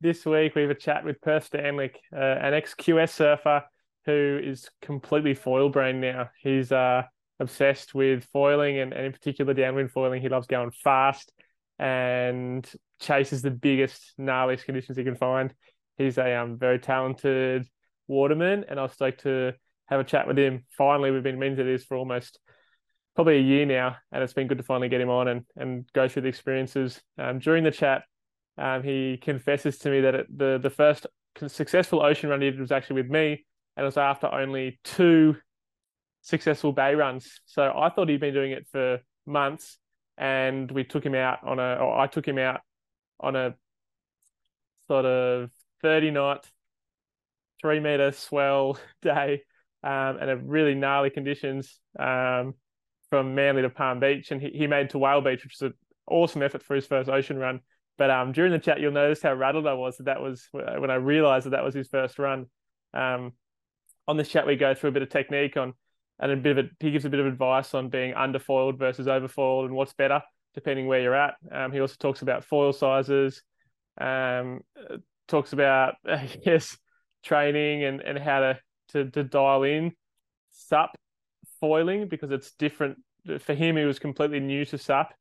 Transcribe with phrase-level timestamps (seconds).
[0.00, 3.62] this week we have a chat with Perth Standlick, uh, an ex QS surfer
[4.06, 6.30] who is completely foil brain now.
[6.40, 7.02] He's uh,
[7.40, 10.22] obsessed with foiling and, and in particular downwind foiling.
[10.22, 11.32] He loves going fast
[11.78, 12.68] and
[13.00, 15.52] chases the biggest, gnarliest conditions he can find.
[15.96, 17.66] He's a um, very talented
[18.06, 19.52] waterman, and I was stoked to
[19.86, 20.64] have a chat with him.
[20.76, 22.38] Finally, we've been meaning to this for almost
[23.14, 25.90] probably a year now, and it's been good to finally get him on and, and
[25.92, 27.00] go through the experiences.
[27.18, 28.02] Um, during the chat,
[28.58, 31.06] um, he confesses to me that it, the the first
[31.46, 33.44] successful ocean run he did was actually with me,
[33.76, 35.36] and it was after only two
[36.22, 37.40] successful bay runs.
[37.46, 39.78] So I thought he'd been doing it for months,
[40.16, 42.60] and we took him out on a, or I took him out
[43.20, 43.54] on a
[44.88, 45.50] sort of
[45.82, 46.46] 30 knot,
[47.60, 49.42] three meter swell day,
[49.84, 52.54] um, and a really gnarly conditions um,
[53.10, 55.74] from Manly to Palm Beach, and he, he made to Whale Beach, which was an
[56.08, 57.60] awesome effort for his first ocean run.
[57.98, 60.90] But um, during the chat, you'll notice how rattled I was that that was when
[60.90, 62.46] I realized that that was his first run.
[62.94, 63.32] Um,
[64.06, 65.74] on this chat, we go through a bit of technique on
[66.20, 69.06] and a bit of a, he gives a bit of advice on being underfoiled versus
[69.06, 70.22] overfoiled and what's better
[70.54, 71.34] depending where you're at.
[71.52, 73.42] Um, he also talks about foil sizes,
[74.00, 74.60] um,
[75.28, 75.94] talks about
[76.44, 76.76] yes
[77.22, 78.58] training and, and how to,
[78.88, 79.92] to to dial in
[80.50, 80.96] sup
[81.60, 82.98] foiling because it's different
[83.40, 83.76] for him.
[83.76, 85.12] He was completely new to sup.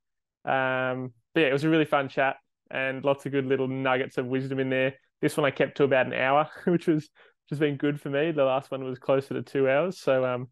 [0.46, 2.38] Um, but yeah, it was a really fun chat
[2.72, 4.94] and lots of good little nuggets of wisdom in there.
[5.22, 8.10] This one I kept to about an hour, which was which has been good for
[8.10, 8.32] me.
[8.32, 10.48] The last one was closer to two hours, so um,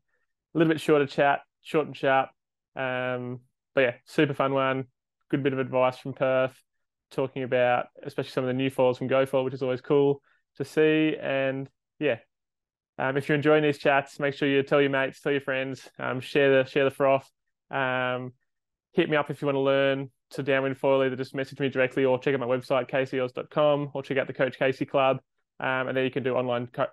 [0.53, 2.29] a little bit shorter chat, short and sharp.
[2.75, 3.41] Um,
[3.73, 4.85] but yeah, super fun one.
[5.29, 6.55] Good bit of advice from Perth,
[7.11, 10.21] talking about especially some of the new foils from GoFoil, which is always cool
[10.57, 11.15] to see.
[11.21, 11.67] And
[11.99, 12.19] yeah,
[12.97, 15.89] um, if you're enjoying these chats, make sure you tell your mates, tell your friends,
[15.99, 17.29] um, share the share the froth.
[17.69, 18.33] Um,
[18.95, 21.03] hit me up if you want to learn to downwind foil.
[21.03, 24.33] Either just message me directly or check out my website caseyaus.com or check out the
[24.33, 25.17] Coach Casey Club,
[25.59, 26.87] um, and then you can do online co-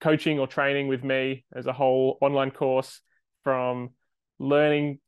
[0.00, 3.00] coaching or training with me as a whole online course
[3.44, 3.90] from
[4.38, 4.98] learning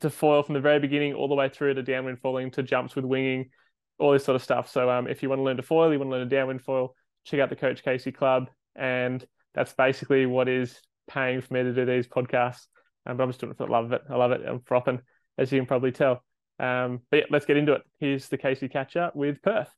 [0.00, 2.96] to foil from the very beginning all the way through to downwind foiling to jumps
[2.96, 3.50] with winging,
[3.98, 4.70] all this sort of stuff.
[4.70, 6.62] So um, if you want to learn to foil, you want to learn to downwind
[6.62, 6.94] foil,
[7.24, 11.72] check out the Coach Casey Club, and that's basically what is paying for me to
[11.72, 12.66] do these podcasts.
[13.06, 14.02] Um, but I'm just doing it for the love of it.
[14.10, 14.40] I love it.
[14.46, 15.00] I'm frothing,
[15.38, 16.22] as you can probably tell.
[16.58, 17.82] Um, but yeah, let's get into it.
[17.98, 19.70] Here's the Casey catch up with Perth.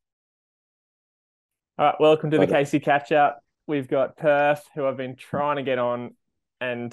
[1.78, 3.42] All right, welcome to the Casey catch up.
[3.66, 6.14] We've got Perth, who I've been trying to get on,
[6.60, 6.92] and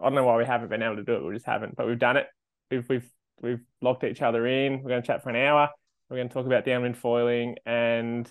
[0.00, 1.24] I don't know why we haven't been able to do it.
[1.24, 2.26] We just haven't, but we've done it.
[2.70, 3.10] We've we've
[3.40, 4.82] we've locked each other in.
[4.82, 5.68] We're going to chat for an hour.
[6.08, 8.30] We're going to talk about downwind foiling and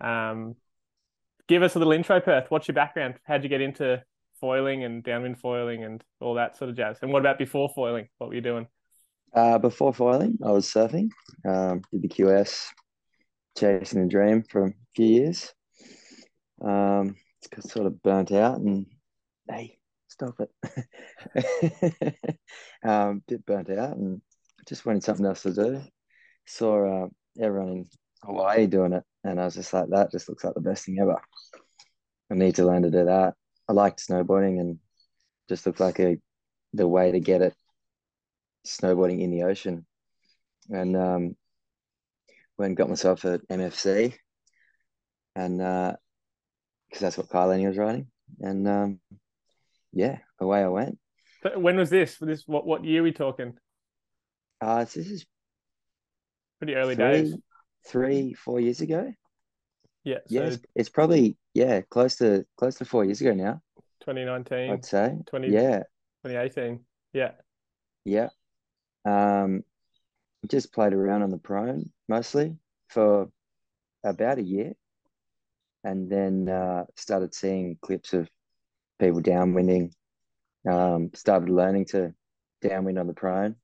[0.00, 0.56] um,
[1.48, 2.50] give us a little intro, Perth.
[2.50, 3.14] What's your background?
[3.24, 4.02] How'd you get into
[4.40, 6.98] foiling and downwind foiling and all that sort of jazz?
[7.02, 8.08] And what about before foiling?
[8.18, 8.66] What were you doing?
[9.34, 11.10] Uh, before foiling, I was surfing.
[11.46, 12.66] Um, did the QS,
[13.58, 15.52] chasing a dream for a few years.
[16.64, 17.16] Um,
[17.52, 18.86] it's sort of burnt out, and
[19.48, 19.78] hey,
[20.08, 22.16] stop it.
[22.84, 24.20] um, bit burnt out, and
[24.66, 25.82] just wanted something else to do.
[26.46, 27.08] Saw uh,
[27.40, 27.86] everyone in
[28.22, 30.98] Hawaii doing it, and I was just like, that just looks like the best thing
[31.00, 31.20] ever.
[32.30, 33.34] I need to learn to do that.
[33.68, 34.78] I liked snowboarding, and
[35.48, 36.18] just looked like a
[36.72, 37.54] the way to get it
[38.66, 39.86] snowboarding in the ocean.
[40.70, 41.36] And um,
[42.58, 44.14] went and got myself at MFC,
[45.34, 45.96] and because
[46.94, 48.08] uh, that's what Kyle was riding,
[48.40, 49.00] and um,
[49.92, 50.98] yeah, away I went.
[51.56, 52.16] When was this?
[52.20, 53.54] This what what year are we talking?
[54.60, 55.26] Uh, this is
[56.58, 57.36] pretty early three, days.
[57.86, 59.12] Three, four years ago.
[60.08, 60.18] Yeah.
[60.28, 63.60] Yeah, it's, it's, probably yeah, close to close to four years ago now.
[64.00, 64.70] 2019.
[64.70, 65.14] I'd say.
[65.26, 65.82] 20, yeah.
[66.24, 66.80] 2018.
[67.12, 67.32] Yeah.
[68.06, 68.28] Yeah.
[69.04, 69.64] Um,
[70.48, 72.56] just played around on the prone mostly
[72.88, 73.28] for
[74.02, 74.72] about a year,
[75.84, 78.30] and then uh, started seeing clips of
[78.98, 79.92] people downwinding.
[80.66, 82.14] Um, started learning to
[82.62, 83.56] downwind on the prone,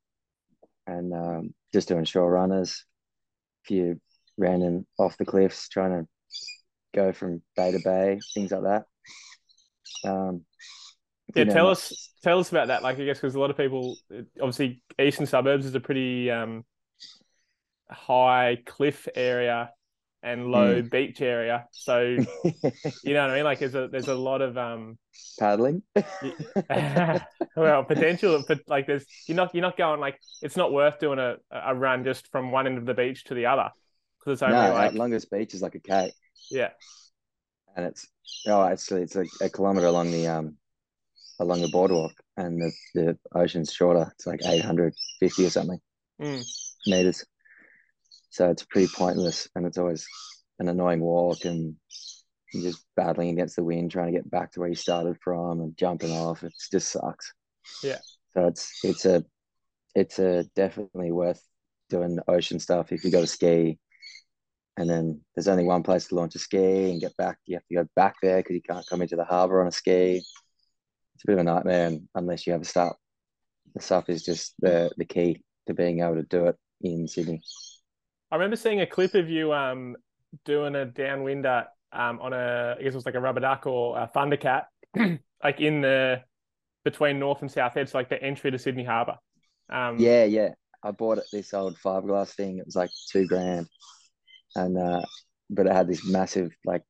[0.86, 2.84] and um, just doing shore runners,
[3.64, 4.00] a few
[4.36, 6.06] random off the cliffs, trying to
[6.94, 8.84] go from bay to bay, things like that.
[10.08, 10.44] Um,
[11.34, 12.82] yeah, tell us tell us about that.
[12.82, 13.96] Like, I guess because a lot of people,
[14.40, 16.64] obviously, eastern suburbs is a pretty um,
[17.90, 19.70] high cliff area
[20.22, 20.90] and low mm.
[20.90, 21.66] beach area.
[21.70, 22.00] So
[23.04, 23.44] you know what I mean?
[23.44, 24.98] Like there's a there's a lot of um
[25.38, 25.82] paddling.
[27.56, 31.18] well, potential but like there's you're not you're not going like it's not worth doing
[31.18, 33.70] a, a run just from one end of the beach to the other
[34.24, 36.12] because it's only no, like longest beach is like a k.
[36.50, 36.70] Yeah,
[37.76, 38.06] and it's
[38.46, 40.56] oh actually it's a, a kilometer along the um
[41.40, 44.10] along the boardwalk and the the ocean's shorter.
[44.14, 45.80] It's like eight hundred fifty or something
[46.20, 46.44] mm.
[46.86, 47.24] meters.
[48.30, 50.06] So it's pretty pointless, and it's always
[50.58, 51.76] an annoying walk and
[52.52, 55.76] just battling against the wind, trying to get back to where you started from and
[55.76, 56.42] jumping off.
[56.42, 57.32] It just sucks.
[57.82, 57.98] Yeah.
[58.32, 59.24] So it's it's a
[59.94, 61.42] it's a definitely worth
[61.90, 63.78] doing ocean stuff if you go to ski.
[64.76, 67.38] And then there's only one place to launch a ski and get back.
[67.46, 69.72] You have to go back there because you can't come into the harbour on a
[69.72, 70.16] ski.
[71.14, 72.96] It's a bit of a nightmare unless you have a SUP.
[73.74, 77.40] The SUP is just the the key to being able to do it in Sydney.
[78.30, 79.96] I remember seeing a clip of you um
[80.44, 83.96] doing a downwinder um on a I guess it was like a rubber duck or
[83.96, 84.64] a thundercat,
[85.44, 86.22] like in the
[86.84, 89.16] between North and South Heads, so like the entry to Sydney Harbour.
[89.70, 90.50] Um, Yeah, yeah.
[90.82, 92.58] I bought it this old fiberglass thing.
[92.58, 93.66] It was like two grand,
[94.56, 95.02] and uh,
[95.50, 96.82] but it had this massive like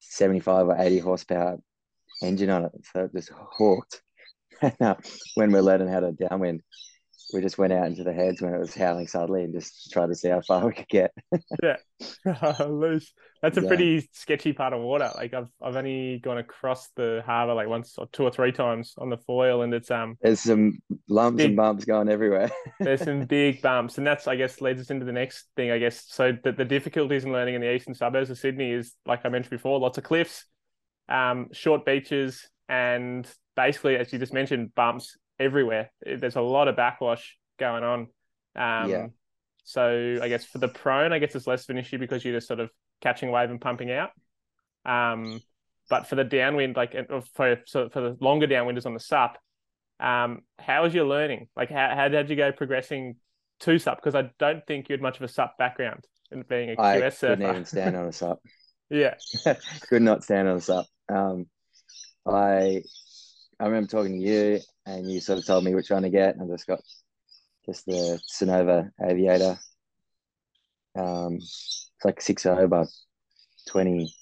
[0.00, 1.58] seventy five or eighty horsepower
[2.22, 4.02] engine on it, so it just hooked.
[4.62, 4.96] And uh,
[5.34, 6.62] when we're learning how to downwind,
[7.32, 10.06] we just went out into the heads when it was howling suddenly and just tried
[10.08, 11.12] to see how far we could get.
[11.62, 11.76] yeah,
[12.66, 13.12] loose.
[13.42, 13.68] That's a Yeah.
[13.68, 15.10] pretty sketchy part of water.
[15.14, 18.94] Like I've I've only gone across the harbour like once or two or three times
[18.98, 22.50] on the foil, and it's um There's some lumps Big- and bumps going everywhere.
[22.80, 25.70] there's some big bumps, and that's I guess leads us into the next thing.
[25.70, 26.32] I guess so.
[26.32, 29.50] The, the difficulties in learning in the eastern suburbs of Sydney is like I mentioned
[29.50, 30.44] before, lots of cliffs,
[31.08, 33.26] um, short beaches, and
[33.56, 35.90] basically, as you just mentioned, bumps everywhere.
[36.04, 38.00] There's a lot of backwash going on.
[38.56, 39.06] Um, Yeah.
[39.64, 42.34] So I guess for the prone, I guess it's less of an issue because you're
[42.34, 42.70] just sort of
[43.02, 44.10] catching wave and pumping out.
[44.84, 45.40] Um,
[45.90, 46.94] but for the downwind, like
[47.34, 49.36] for so for the longer downwinders on the SUP,
[50.00, 51.48] um, how was your learning?
[51.56, 53.16] Like how how did you go progressing
[53.60, 53.98] to SUP?
[53.98, 56.78] Because I don't think you had much of a SUP background in being a QS
[56.78, 57.26] I surfer.
[57.26, 58.40] couldn't even stand on a SUP.
[58.90, 59.14] yeah,
[59.88, 60.86] Could not stand on a SUP.
[61.08, 61.46] Um,
[62.26, 62.82] I
[63.60, 66.36] I remember talking to you, and you sort of told me which one to get,
[66.36, 66.80] and I just got
[67.66, 69.58] just the Sunova Aviator.
[70.96, 72.84] Um, it's like six oh by
[73.68, 74.12] twenty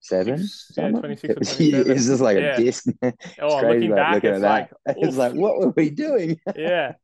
[0.00, 0.38] seven.
[0.38, 1.90] Six- yeah, 26 or It was, 27.
[1.96, 2.54] it's just like Yeah.
[2.54, 2.86] a disc.
[3.02, 4.96] it's Oh, crazy looking like, back, looking it's like, that.
[4.98, 6.40] it's like, what were we doing?
[6.56, 6.94] yeah,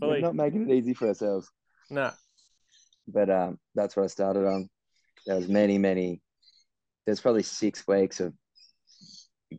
[0.00, 1.50] We're not making it easy for ourselves.
[1.90, 2.10] No,
[3.08, 4.68] but um, that's what I started on.
[5.26, 6.20] There was many, many.
[7.04, 8.32] There's probably six weeks of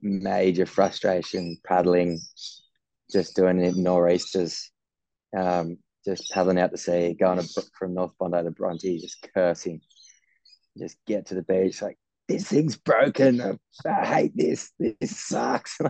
[0.02, 2.20] major frustration paddling,
[3.12, 4.72] just doing it nor'easters,
[5.38, 9.82] um, just paddling out to sea, going to, from North Bondi to Bronte, just cursing,
[10.78, 11.98] just get to the beach like
[12.28, 13.42] this thing's broken.
[13.42, 14.72] I, I hate this.
[14.80, 15.80] This sucks.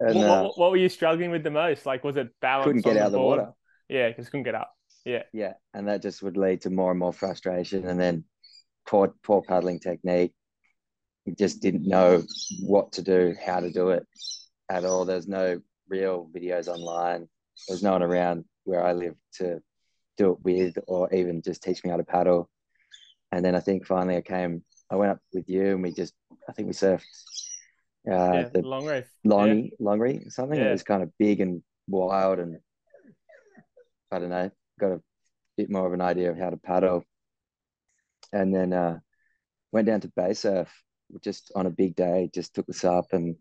[0.00, 1.84] And what, uh, what, what were you struggling with the most?
[1.84, 2.64] Like, was it balance?
[2.64, 3.52] couldn't get out of the water.
[3.88, 4.72] Yeah, because couldn't get up.
[5.04, 8.24] Yeah, yeah, and that just would lead to more and more frustration, and then
[8.86, 10.32] poor poor paddling technique.
[11.38, 12.22] Just didn't know
[12.60, 14.06] what to do, how to do it
[14.70, 15.04] at all.
[15.04, 17.28] There's no real videos online.
[17.66, 19.60] There's no one around where I live to
[20.18, 22.50] do it with, or even just teach me how to paddle.
[23.32, 24.64] And then I think finally I came.
[24.90, 26.12] I went up with you, and we just
[26.48, 27.02] I think we surfed
[28.06, 28.48] uh, yeah.
[28.52, 29.06] the long reef.
[29.26, 30.58] Longy, Longry, something.
[30.58, 30.68] Yeah.
[30.68, 32.58] It was kind of big and wild, and
[34.12, 35.00] I don't know, got a
[35.56, 37.02] bit more of an idea of how to paddle.
[38.32, 38.98] And then uh,
[39.72, 40.68] went down to bay surf
[41.22, 43.36] just on a big day, just took this up and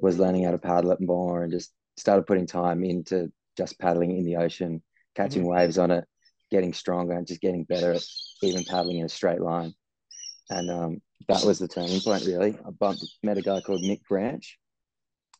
[0.00, 4.16] was learning how to paddle it more and just started putting time into just paddling
[4.16, 4.82] in the ocean,
[5.14, 6.04] catching waves on it,
[6.50, 8.02] getting stronger and just getting better at
[8.42, 9.72] even paddling in a straight line.
[10.50, 12.58] And um, that was the turning point, really.
[12.66, 14.58] I bumped, met a guy called Nick Branch,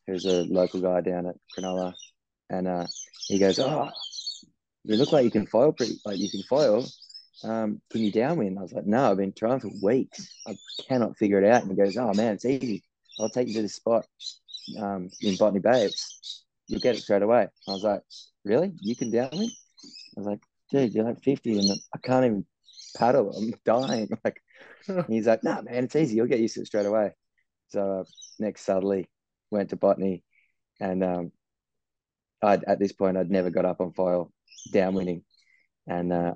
[0.07, 1.93] who's a local guy down at Cronulla.
[2.49, 2.87] And uh,
[3.27, 3.89] he goes, Oh,
[4.83, 6.85] you look like you can foil pretty, like you can foil.
[7.43, 8.57] Um, can you downwind?
[8.57, 10.27] I was like, No, I've been trying for weeks.
[10.47, 10.55] I
[10.87, 11.63] cannot figure it out.
[11.63, 12.83] And he goes, Oh, man, it's easy.
[13.19, 14.05] I'll take you to this spot
[14.79, 15.85] um, in Botany Bay.
[15.85, 17.47] It's, you'll get it straight away.
[17.67, 18.01] I was like,
[18.45, 18.71] Really?
[18.81, 19.51] You can downwind?
[20.17, 20.39] I was like,
[20.71, 22.45] Dude, you're like 50 and I can't even
[22.95, 23.35] paddle.
[23.35, 24.09] I'm dying.
[24.23, 24.41] Like,
[25.07, 26.15] he's like, nah, man, it's easy.
[26.15, 27.11] You'll get used to it straight away.
[27.69, 28.03] So uh,
[28.39, 29.07] next southerly
[29.49, 30.23] went to botany,
[30.79, 31.31] and um,
[32.41, 34.31] I'd at this point I'd never got up on foil
[34.73, 35.23] downwinding,
[35.87, 36.33] and uh,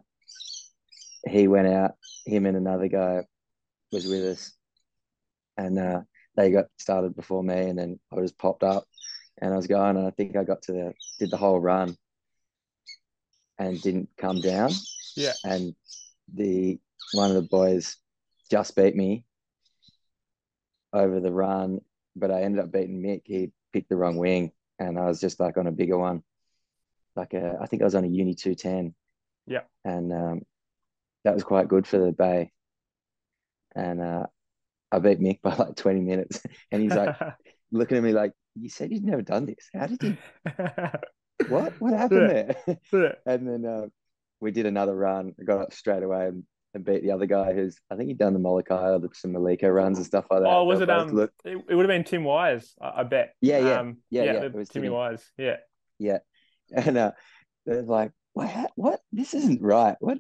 [1.26, 1.92] he went out.
[2.26, 3.24] Him and another guy
[3.92, 4.54] was with us,
[5.58, 6.02] and uh,
[6.36, 8.86] they got started before me, and then I just popped up,
[9.42, 11.96] and I was going, and I think I got to the did the whole run,
[13.58, 14.72] and didn't come down.
[15.16, 15.34] Yeah.
[15.44, 15.76] and
[16.34, 16.80] the
[17.14, 17.96] one of the boys
[18.52, 19.26] just beat me
[20.94, 21.80] over the run,
[22.16, 23.22] but I ended up beating Mick.
[23.26, 26.24] He picked the wrong wing, and I was just like on a bigger one,
[27.16, 28.94] like a, I think I was on a Uni two ten.
[29.48, 29.62] Yeah.
[29.86, 30.42] and um,
[31.28, 32.52] that was quite good for the bay.
[33.76, 34.26] And uh,
[34.92, 36.42] I beat Mick by like twenty minutes,
[36.72, 37.16] and he's like
[37.72, 39.70] looking at me like, "You said you'd never done this.
[39.74, 40.18] How did you?
[41.50, 41.80] What?
[41.80, 42.30] What happened
[42.92, 43.86] there?" And then uh,
[44.40, 45.34] we did another run.
[45.40, 46.44] I got up straight away and
[46.74, 49.34] and beat the other guy who's I think he'd done the Molokai or the, some
[49.34, 50.50] Maliko runs and stuff like that.
[50.50, 51.10] Oh, was it um?
[51.10, 53.36] look- It, it would have been Tim Wise, I, I bet.
[53.42, 54.96] Yeah, yeah, um, yeah, yeah, the it was Timmy Timmy.
[54.96, 55.32] Wise.
[55.38, 55.58] Yeah,
[56.00, 56.18] yeah,
[56.76, 57.12] and uh,
[57.68, 58.72] they're like, what?
[58.76, 59.00] What?
[59.12, 59.96] This isn't right.
[60.00, 60.18] What?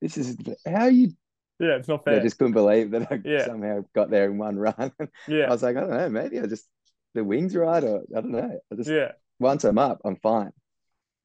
[0.00, 1.12] This is how you?
[1.58, 1.76] yeah.
[1.76, 3.44] It's not They I just couldn't believe that I Yeah.
[3.46, 4.92] somehow got there in one run.
[5.28, 5.46] Yeah.
[5.46, 6.66] I was like, I don't know, maybe I just
[7.14, 8.60] the wings right, or I don't know.
[8.72, 10.52] I just yeah, once I'm up, I'm fine.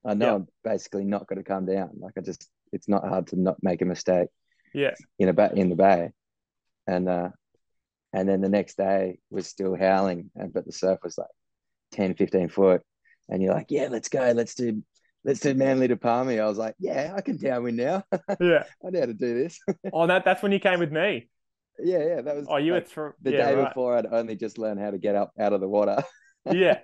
[0.04, 0.36] I know Yeah.
[0.36, 1.92] I'm basically not going to come down.
[2.00, 4.30] Like I just, it's not hard to not make a mistake
[4.74, 6.12] yeah, in a ba- in the bay,
[6.88, 7.30] and uh,
[8.14, 11.30] and then the next day was still howling, and but the surf was like
[11.92, 12.82] 10, 15 foot,
[13.30, 14.84] and you're like, yeah, let's go, let's do,
[15.26, 16.40] let's do Manly to Palmy.
[16.40, 18.04] I was like, yeah, I can downwind now.
[18.40, 18.64] yeah.
[18.86, 19.60] I know how to do this.
[19.92, 21.28] Oh, that that's when you came with me.
[21.84, 22.46] yeah, yeah, that was.
[22.50, 23.68] Oh, you were like, through the yeah, day right.
[23.68, 23.98] before.
[23.98, 26.02] I'd only just learned how to get up out of the water,
[26.52, 26.80] Yeah.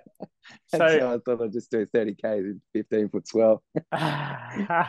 [0.66, 3.62] So so I thought I'd just do 30 k in 15 foot swell.
[3.94, 4.88] okay,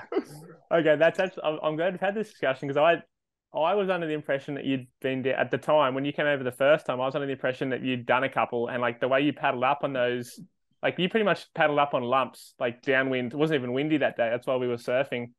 [0.72, 1.44] that's actually.
[1.44, 4.66] I'm I'm glad we've had this discussion because I, I was under the impression that
[4.66, 7.00] you'd been there at the time when you came over the first time.
[7.00, 9.32] I was under the impression that you'd done a couple, and like the way you
[9.32, 10.40] paddled up on those,
[10.84, 13.34] like you pretty much paddled up on lumps, like downwind.
[13.34, 14.30] It wasn't even windy that day.
[14.30, 15.32] That's why we were surfing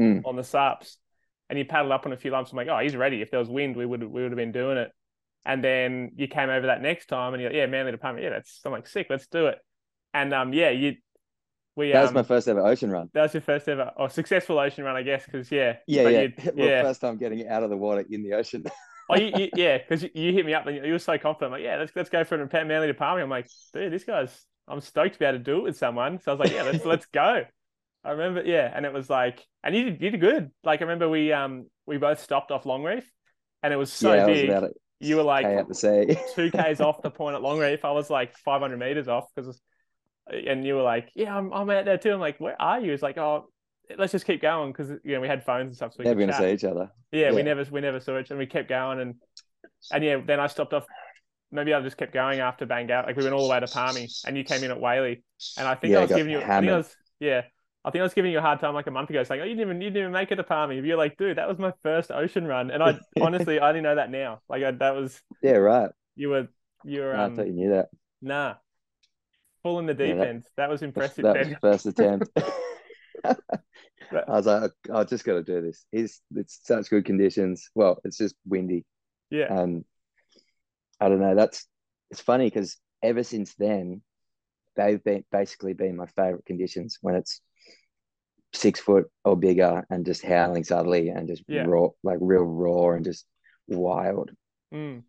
[0.00, 0.22] Mm.
[0.24, 0.96] on the SUPs,
[1.50, 2.50] and you paddled up on a few lumps.
[2.50, 3.20] I'm like, oh, he's ready.
[3.20, 4.90] If there was wind, we would we would have been doing it.
[5.44, 8.22] And then you came over that next time, and you're like, yeah, Manly to Palmy,
[8.22, 8.60] yeah, that's.
[8.64, 9.58] I'm like, sick, let's do it.
[10.14, 10.94] And um, yeah, you,
[11.76, 13.10] we That was um, my first ever ocean run.
[13.12, 16.26] that was your first ever or successful ocean run, I guess, because yeah, Yeah, yeah.
[16.54, 16.82] well, yeah.
[16.82, 18.64] first time getting out of the water in the ocean.
[19.10, 21.52] Oh, you, you, yeah, because you, you hit me up and you were so confident.
[21.52, 23.20] like, yeah, let's let's go for it in Manly to Palmy.
[23.20, 24.46] I'm like, dude, this guy's.
[24.68, 26.18] I'm stoked to be able to do it with someone.
[26.20, 27.42] So I was like, yeah, let's let's go.
[28.04, 30.50] I remember, yeah, and it was like, and you did, you did good.
[30.64, 33.10] Like I remember we um we both stopped off Long Reef,
[33.62, 34.72] and it was so yeah, I was big.
[35.00, 36.16] You were like K out the sea.
[36.34, 37.84] two k's off the point at Long Reef.
[37.84, 39.60] I was like 500 meters off because,
[40.30, 42.12] and you were like, yeah, I'm I'm out there too.
[42.12, 42.92] I'm like, where are you?
[42.92, 43.48] It's like, oh,
[43.98, 45.92] let's just keep going because you know we had phones and stuff.
[45.92, 46.42] So we Never going to chat.
[46.42, 46.90] see each other.
[47.10, 49.14] Yeah, we never we never saw it, and we kept going, and
[49.92, 50.84] and yeah, then I stopped off.
[51.52, 53.06] Maybe I just kept going after Bang Out.
[53.06, 55.22] Like we went all the way to Palmy, and you came in at Whaley,
[55.58, 56.40] and I think Yeah, I was got giving you.
[56.40, 57.42] I think I was yeah.
[57.84, 59.44] I think I was giving you a hard time like a month ago, saying, "Oh,
[59.44, 61.48] you didn't even you didn't even make it to Palmy." If you're like, "Dude, that
[61.48, 64.40] was my first ocean run," and I honestly I only know that now.
[64.48, 65.90] Like I, that was Yeah, right.
[66.16, 66.48] you were
[66.84, 67.88] you were I um thought you knew that.
[68.20, 68.54] nah
[69.62, 70.44] full in the deep that- end.
[70.56, 71.24] That was That impressive.
[71.24, 71.50] was Ben.
[71.50, 72.28] the first attempt.
[73.24, 73.36] I
[74.26, 75.84] was like, I just got to do this.
[75.92, 77.70] It's it's such good conditions.
[77.74, 78.84] Well, it's just windy,
[79.30, 79.84] yeah, and
[81.02, 81.34] I don't know.
[81.34, 81.66] That's
[82.10, 84.02] it's funny because ever since then,
[84.76, 87.40] they've been basically been my favorite conditions when it's
[88.52, 91.64] six foot or bigger and just howling suddenly and just Yeah.
[91.66, 93.26] raw, like real raw and just
[93.66, 94.30] wild.
[94.72, 95.02] Mm.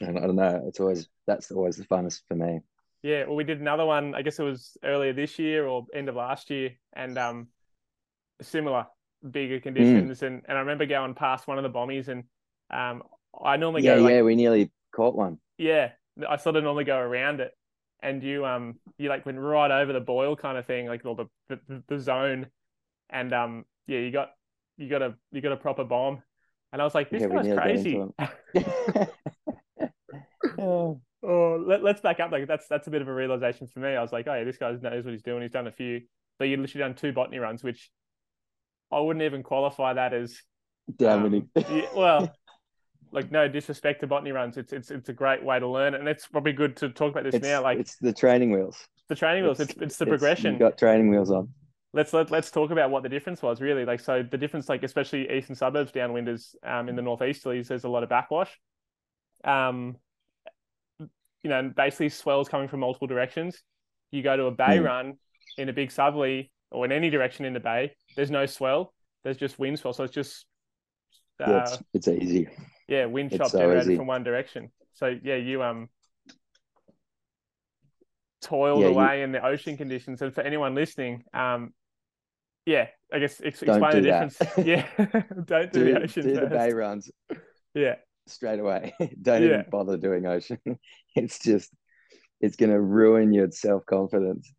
[0.00, 0.64] And I don't know.
[0.68, 2.60] It's always that's always the funnest for me.
[3.02, 4.14] Yeah, well, we did another one.
[4.14, 7.48] I guess it was earlier this year or end of last year, and um,
[8.40, 8.86] similar
[9.30, 10.22] bigger conditions.
[10.22, 12.24] And and I remember going past one of the bombies, and
[12.70, 13.02] um,
[13.44, 14.22] I normally yeah, go like yeah.
[14.22, 15.38] We nearly caught one.
[15.58, 15.90] yeah,
[16.28, 17.52] I sort of normally go around it,
[18.02, 21.14] and you um you like went right over the boil kind of thing, like all
[21.14, 22.46] the the, the zone,
[23.10, 24.30] and um yeah, you got
[24.78, 26.22] you got a you got a proper bomb,
[26.72, 28.02] and I was like, this Yeah, guy's crazy.
[28.18, 28.28] Oh,
[31.22, 32.30] Oh, let, let's back up.
[32.30, 33.96] Like that's that's a bit of a realization for me.
[33.96, 35.42] I was like, oh yeah, this guy knows what he's doing.
[35.42, 36.02] He's done a few,
[36.38, 37.90] but you literally done two botany runs, which
[38.92, 40.40] I wouldn't even qualify that as.
[40.98, 41.48] downwinding.
[41.56, 42.34] um, yeah, well,
[43.12, 46.08] like no disrespect to botany runs, it's it's it's a great way to learn, and
[46.08, 47.62] it's probably good to talk about this it's, now.
[47.62, 48.76] Like it's the training wheels.
[49.08, 50.58] the training wheels, it's it's the you progression.
[50.58, 51.48] got training wheels on.
[51.92, 53.84] Let's let let's talk about what the difference was really.
[53.84, 57.88] Like so, the difference, like especially eastern suburbs downwinders, um, in the northeasterlies, there's a
[57.88, 58.50] lot of backwash.
[59.44, 59.96] Um,
[60.98, 63.62] you know, and basically swells coming from multiple directions.
[64.10, 64.84] You go to a bay Hmm.
[64.84, 65.14] run
[65.58, 67.94] in a big southerly or in any direction in the bay.
[68.16, 68.92] There's no swell.
[69.22, 69.92] There's just wind swell.
[69.94, 70.44] So it's just
[71.40, 72.48] uh, yeah, it's, it's easy.
[72.88, 73.96] Yeah, wind chop so generated easy.
[73.96, 74.70] from one direction.
[74.94, 75.88] So yeah, you um
[78.42, 80.22] toiled Yeah, you- away in the ocean conditions.
[80.22, 81.72] And for anyone listening, um,
[82.64, 84.38] yeah, I guess ex- explain the difference.
[84.64, 84.86] yeah,
[85.44, 87.10] don't do, Do, the ocean do the bay runs
[87.74, 88.94] Yeah, straight away.
[89.20, 89.48] Don't Yeah.
[89.48, 90.58] even bother doing ocean.
[91.14, 91.70] It's just
[92.40, 94.52] it's gonna ruin your self confidence,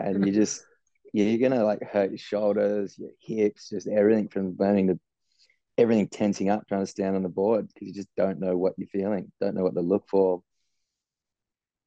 [0.00, 0.64] and you just
[1.12, 4.98] you're gonna like hurt your shoulders, your hips, just everything from learning to
[5.76, 8.74] everything tensing up trying to stand on the board because you just don't know what
[8.76, 10.42] you're feeling, don't know what to look for.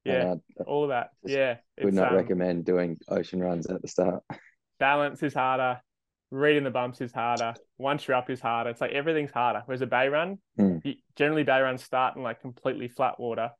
[0.04, 1.10] yeah, I all of that.
[1.26, 4.22] Yeah, would not um, recommend doing ocean runs at the start.
[4.78, 5.80] balance is harder.
[6.30, 7.54] Reading the bumps is harder.
[7.78, 8.70] Once you're up is harder.
[8.70, 9.62] It's like everything's harder.
[9.64, 10.78] Whereas a bay run, Hmm.
[10.82, 13.50] you, generally bay runs start in like completely flat water,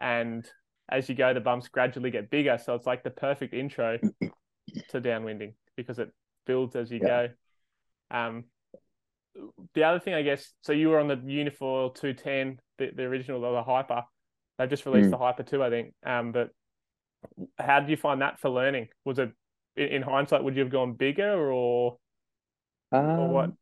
[0.00, 0.46] and
[0.90, 2.58] as you go, the bumps gradually get bigger.
[2.62, 3.98] So it's like the perfect intro
[4.88, 6.10] to downwinding because it
[6.46, 7.06] builds as you Yeah.
[7.06, 7.28] go.
[8.10, 8.44] Um,
[9.74, 13.40] the other thing, I guess, so you were on the Unifoil 210, the, the original,
[13.40, 14.02] the Hyper.
[14.58, 15.12] They've just released mm.
[15.12, 15.94] the Hyper 2, I think.
[16.04, 16.50] Um, but
[17.58, 18.88] how did you find that for learning?
[19.04, 19.30] Was it
[19.76, 21.98] in hindsight, would you have gone bigger or,
[22.92, 23.44] um, or what?
[23.44, 23.56] Um,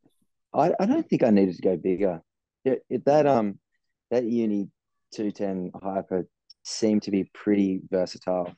[0.55, 2.23] I, I don't think I needed to go bigger.
[2.65, 3.59] It, it, that um
[4.11, 4.69] that uni
[5.15, 6.27] 210 hyper
[6.65, 8.53] seemed to be pretty versatile.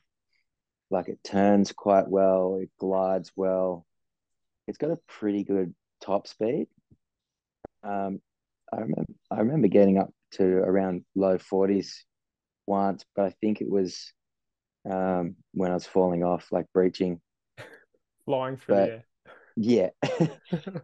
[0.89, 3.85] Like it turns quite well, it glides well.
[4.67, 6.67] It's got a pretty good top speed.
[7.83, 8.21] Um,
[8.71, 11.93] I remember I remember getting up to around low 40s
[12.67, 14.13] once, but I think it was
[14.89, 17.19] um, when I was falling off, like breaching
[18.25, 19.05] flying through but, the air.
[19.55, 19.89] Yeah.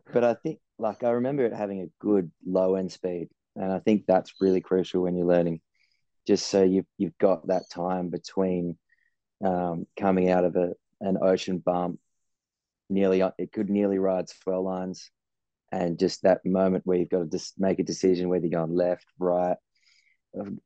[0.14, 3.30] but I think like I remember it having a good low end speed.
[3.56, 5.62] And I think that's really crucial when you're learning.
[6.28, 8.78] Just so you've you've got that time between
[9.44, 12.00] um, coming out of a an ocean bump,
[12.90, 15.10] nearly it could nearly ride swell lines,
[15.72, 18.76] and just that moment where you've got to just make a decision whether you're going
[18.76, 19.58] left, right,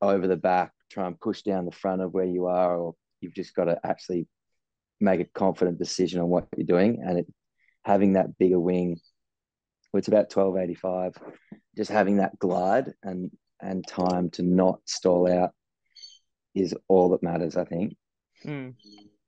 [0.02, 3.34] over the back, try and push down the front of where you are, or you've
[3.34, 4.28] just got to actually
[5.00, 7.02] make a confident decision on what you're doing.
[7.06, 7.28] And it,
[7.84, 9.00] having that bigger wing,
[9.94, 11.14] it's about 1285,
[11.76, 13.32] just having that glide and
[13.62, 15.52] and time to not stall out
[16.56, 17.96] is all that matters, I think.
[18.44, 18.74] Mm.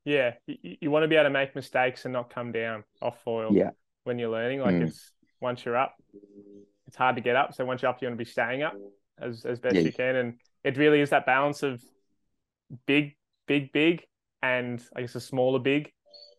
[0.06, 3.22] Yeah, you, you, want to be able to make mistakes and not come down off
[3.24, 3.54] foil.
[3.54, 3.72] Yeah.
[4.04, 4.88] When you're learning, like mm.
[4.88, 5.12] it's
[5.44, 5.94] once you're up,
[6.88, 7.54] it's hard to get up.
[7.54, 8.74] So once you're up, you want to be staying up
[9.20, 9.82] as as best yeah.
[9.82, 10.34] you can, and
[10.64, 11.84] it really is that balance of
[12.88, 13.16] big,
[13.48, 14.04] big, big,
[14.42, 15.92] and I guess a smaller big,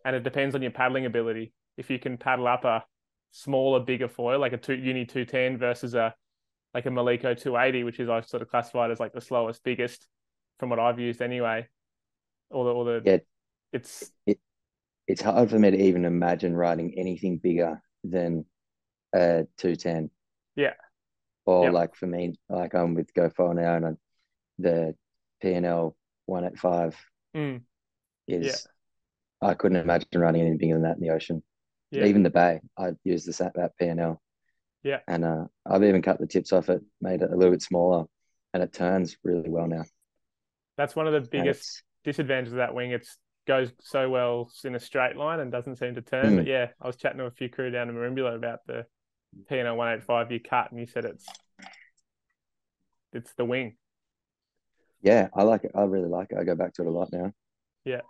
[0.05, 1.53] and it depends on your paddling ability.
[1.77, 2.85] If you can paddle up a
[3.31, 6.15] smaller, bigger foil like a two, Uni two ten versus a
[6.73, 9.63] like a Maliko two eighty, which is I've sort of classified as like the slowest,
[9.63, 10.07] biggest
[10.59, 11.69] from what I've used anyway.
[12.51, 13.19] Or the or the yeah,
[13.73, 14.39] it's it,
[15.07, 18.45] it's hard for me to even imagine riding anything bigger than
[19.57, 20.11] two ten.
[20.57, 20.75] Yeah.
[21.47, 21.73] Or yep.
[21.73, 23.91] like for me, like I'm with GoFoil now and I,
[24.59, 24.95] the
[25.43, 25.97] P&L
[26.27, 26.97] one eight five.
[27.37, 27.63] Mm
[28.27, 28.67] is
[29.43, 29.49] yeah.
[29.49, 31.43] I couldn't imagine running anything bigger than that in the ocean.
[31.91, 32.07] Yeah.
[32.07, 34.21] Even the bay, I used the that P&L.
[34.83, 35.01] Yeah.
[35.07, 38.05] And uh, I've even cut the tips off it, made it a little bit smaller,
[38.53, 39.85] and it turns really well now.
[40.77, 42.91] That's one of the biggest disadvantages of that wing.
[42.91, 43.07] It
[43.47, 46.33] goes so well in a straight line and doesn't seem to turn.
[46.33, 46.37] Mm.
[46.37, 48.87] But yeah, I was chatting to a few crew down in Merimbula about the
[49.49, 51.27] P&L 185 you cut, and you said it's
[53.13, 53.77] it's the wing.
[55.03, 55.73] Yeah, I like it.
[55.75, 56.39] I really like it.
[56.39, 57.33] I go back to it a lot now.
[57.85, 58.01] Yeah.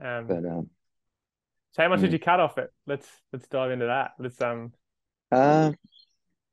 [0.00, 0.70] Um, but um,
[1.72, 2.02] so how much mm.
[2.02, 2.70] did you cut off it?
[2.86, 4.12] Let's let's dive into that.
[4.18, 4.72] Let's um.
[5.30, 5.72] Uh,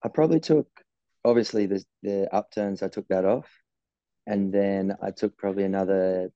[0.03, 0.67] I probably took
[1.23, 2.83] obviously the the upturns.
[2.83, 3.49] I took that off,
[4.25, 6.29] and then I took probably another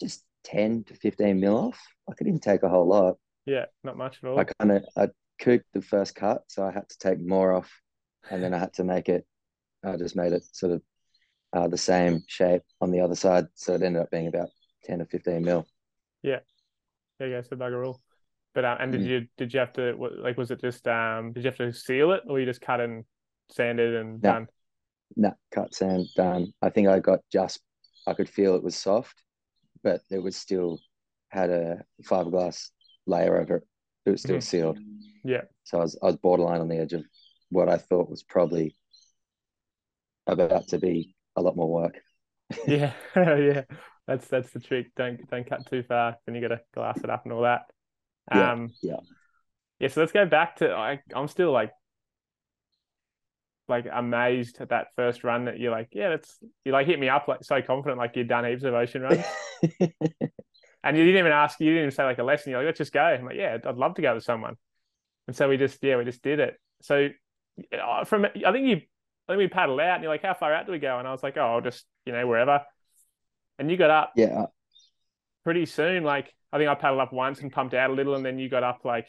[0.00, 1.80] just ten to fifteen mil off.
[2.08, 3.16] I could even take a whole lot.
[3.46, 4.38] Yeah, not much at all.
[4.38, 5.08] I kind of I
[5.40, 7.70] cooked the first cut, so I had to take more off,
[8.30, 9.26] and then I had to make it.
[9.84, 10.82] I just made it sort of
[11.52, 13.46] uh, the same shape on the other side.
[13.54, 14.48] So it ended up being about
[14.84, 15.66] 10 or 15 mil.
[16.22, 16.40] Yeah.
[17.18, 17.42] There you go.
[17.42, 18.00] So bugger all.
[18.54, 19.06] But, um, and did mm.
[19.06, 22.12] you, did you have to, like, was it just, um, did you have to seal
[22.12, 23.04] it or you just cut and
[23.50, 24.32] sanded and no.
[24.32, 24.48] done?
[25.16, 26.52] No, cut, sand, done.
[26.60, 27.60] I think I got just,
[28.06, 29.22] I could feel it was soft,
[29.82, 30.80] but it was still
[31.28, 32.68] had a fiberglass
[33.06, 33.64] layer over it.
[34.06, 34.42] It was still mm.
[34.42, 34.78] sealed.
[35.24, 35.42] Yeah.
[35.64, 37.04] So I was, I was borderline on the edge of
[37.50, 38.74] what I thought was probably
[40.26, 42.00] about to be a lot more work.
[42.66, 43.62] yeah, yeah,
[44.06, 44.88] that's that's the trick.
[44.96, 46.16] Don't don't cut too far.
[46.26, 47.62] Then you got to glass it up and all that.
[48.30, 49.00] Um, yeah, yeah,
[49.80, 49.88] yeah.
[49.88, 50.72] So let's go back to.
[50.72, 51.72] I I'm still like
[53.68, 57.08] like amazed at that first run that you're like, yeah, that's you like hit me
[57.08, 59.24] up like so confident, like you'd done heaps of ocean runs.
[60.82, 62.50] and you didn't even ask, you didn't even say like a lesson.
[62.50, 63.02] You're like, let's just go.
[63.02, 64.56] I'm like, yeah, I'd love to go with someone.
[65.26, 66.58] And so we just, yeah, we just did it.
[66.82, 67.08] So
[67.72, 68.80] uh, from, I think you
[69.28, 71.12] then we paddled out, and you're like, "How far out do we go?" And I
[71.12, 72.62] was like, "Oh, I'll just you know wherever."
[73.58, 74.46] And you got up, yeah,
[75.44, 76.04] pretty soon.
[76.04, 78.48] Like I think I paddled up once and pumped out a little, and then you
[78.48, 79.08] got up like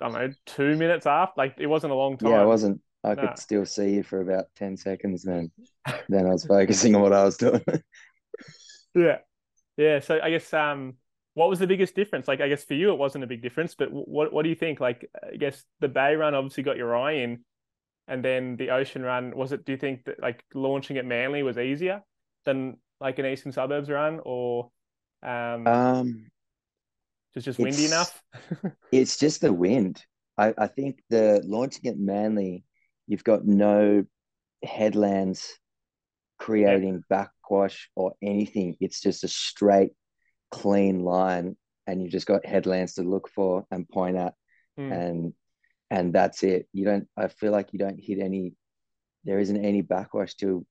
[0.00, 1.34] I don't know, two minutes after.
[1.36, 2.30] Like it wasn't a long time.
[2.30, 2.80] Yeah, it wasn't.
[3.02, 3.28] I no.
[3.28, 5.22] could still see you for about ten seconds.
[5.22, 5.50] Then,
[6.08, 7.62] then I was focusing on what I was doing.
[8.94, 9.18] yeah,
[9.76, 10.00] yeah.
[10.00, 10.94] So I guess um,
[11.34, 12.28] what was the biggest difference?
[12.28, 14.54] Like I guess for you it wasn't a big difference, but what what do you
[14.54, 14.80] think?
[14.80, 17.44] Like I guess the Bay Run obviously got your eye in
[18.08, 21.42] and then the ocean run was it do you think that like launching at manly
[21.42, 22.02] was easier
[22.44, 24.70] than like an eastern suburbs run or
[25.22, 26.26] um, um
[27.32, 28.22] just just windy enough
[28.92, 30.04] it's just the wind
[30.36, 32.64] I, I think the launching at manly
[33.06, 34.04] you've got no
[34.62, 35.58] headlands
[36.38, 37.26] creating yeah.
[37.44, 39.92] Backwash or anything it's just a straight
[40.50, 44.34] clean line and you've just got headlands to look for and point at,
[44.78, 44.92] Mm.
[44.92, 45.32] and
[45.90, 46.66] and that's it.
[46.72, 47.06] You don't.
[47.16, 48.54] I feel like you don't hit any.
[49.22, 50.66] There isn't any backwash to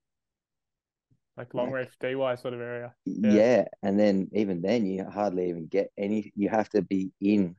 [1.38, 2.94] like long like- reef DY sort of area.
[3.06, 3.66] yeah.
[3.82, 6.34] and then even then you hardly even get any.
[6.36, 7.56] You have to be in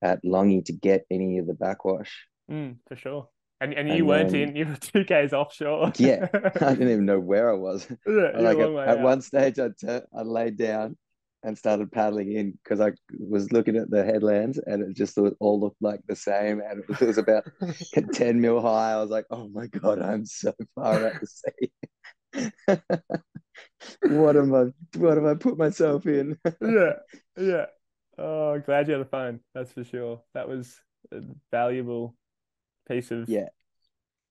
[0.00, 2.26] at Longy to get any of the backwash.
[2.50, 3.28] Mm, for sure.
[3.62, 4.56] And and you And weren't then- in.
[4.56, 5.92] You were two k's offshore.
[5.96, 6.26] Yeah,
[6.60, 7.86] I didn't even know where I was.
[8.06, 10.96] yeah, like at, one stage I tur- I laid down
[11.44, 15.60] and started paddling in because I was looking at the headlands and it just all
[15.60, 17.44] looked like the same and it was, it was about
[18.12, 21.72] 10 mil high I was like oh my god I'm so far out to sea
[24.08, 26.92] what am I what have I put myself in yeah,
[27.36, 27.66] yeah.
[28.18, 29.40] Oh, glad you had a phone.
[29.54, 30.20] That's for sure.
[30.34, 30.78] That was
[31.12, 31.20] uh,
[31.50, 32.14] valuable
[32.88, 33.48] piece of Yeah.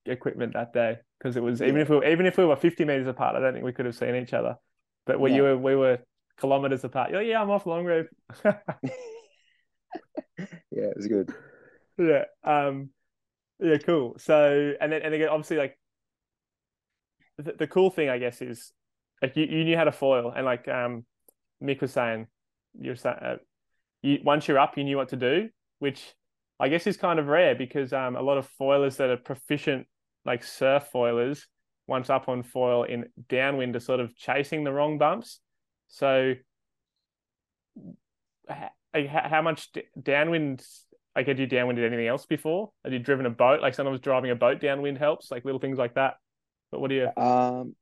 [0.06, 2.86] equipment that day because it was even if we were, even if we were fifty
[2.86, 4.56] meters apart, I don't think we could have seen each other.
[5.06, 6.00] But when you were we were
[6.38, 7.12] kilometers apart.
[7.12, 8.08] You're like, yeah, I'm off long reef.
[8.44, 8.54] yeah
[10.72, 11.32] it was good
[12.02, 12.26] yeah.
[12.44, 12.90] Um.
[13.60, 13.78] Yeah.
[13.78, 14.16] Cool.
[14.18, 15.78] So and then and again, obviously, like
[17.38, 18.72] the, the cool thing, I guess, is
[19.22, 21.06] like you, you knew how to foil, and like um,
[21.64, 22.28] Mick was saying,
[22.80, 23.36] you're saying, uh,
[24.02, 26.14] you once you're up, you knew what to do, which
[26.62, 29.88] I guess is kind of rare because um, a lot of foilers that are proficient,
[30.26, 31.48] like surf foilers,
[31.88, 35.40] once up on foil in downwind, are sort of chasing the wrong bumps.
[35.88, 36.36] So,
[38.48, 39.70] how much
[40.00, 40.64] downwind?
[41.16, 42.72] Like, had you downwinded anything else before?
[42.84, 43.60] Had you driven a boat?
[43.60, 46.18] Like, sometimes driving a boat downwind helps, like little things like that.
[46.72, 47.10] But what do you?
[47.22, 47.76] um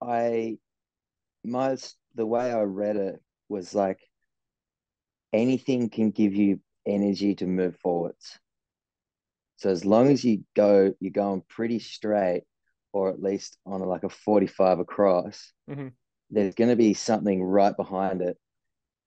[0.00, 0.56] I
[1.44, 1.76] my
[2.14, 4.00] the way I read it was like
[5.34, 8.38] anything can give you energy to move forwards.
[9.56, 12.44] So as long as you go, you're going pretty straight,
[12.92, 15.92] or at least on like a 45 across, Mhm.
[16.30, 18.38] there's going to be something right behind it.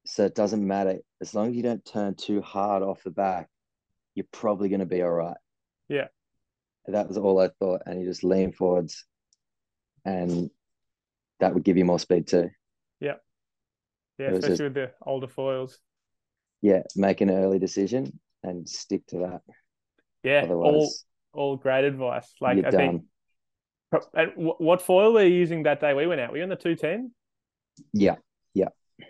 [0.05, 0.99] So it doesn't matter.
[1.21, 3.49] As long as you don't turn too hard off the back,
[4.15, 5.37] you're probably going to be all right.
[5.87, 6.07] Yeah.
[6.87, 7.83] That was all I thought.
[7.85, 9.05] And you just lean forwards
[10.05, 10.49] and
[11.39, 12.49] that would give you more speed too.
[12.99, 15.79] Yeah, was especially just- with the older foils.
[16.61, 16.83] Yeah.
[16.95, 19.41] Make an early decision and stick to that.
[20.23, 22.31] Yeah, all Otherwise, all great advice.
[22.41, 22.71] Like I done.
[22.71, 23.03] think.
[24.13, 26.31] And what foil were you using that day we went out?
[26.31, 27.11] Were you in the two ten?
[27.93, 28.15] Yeah.
[28.53, 28.69] Yeah,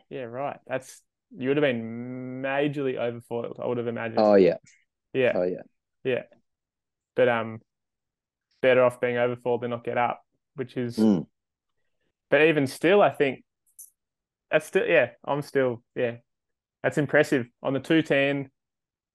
[0.09, 0.23] yeah.
[0.23, 0.59] right.
[0.67, 1.01] That's
[1.38, 3.59] you would have been majorly overfoiled.
[3.59, 4.19] I would have imagined.
[4.19, 4.57] Oh, yeah.
[5.13, 5.62] yeah, Oh, yeah,
[6.03, 6.23] yeah.
[7.15, 7.62] but um,
[8.62, 10.23] better off being overfoiled than not get up,
[10.55, 10.97] which is.
[10.97, 11.27] Mm.
[12.29, 13.43] But even still, I think
[14.51, 15.09] that's still yeah.
[15.25, 16.17] I'm still yeah.
[16.84, 18.50] That's impressive on the two ten.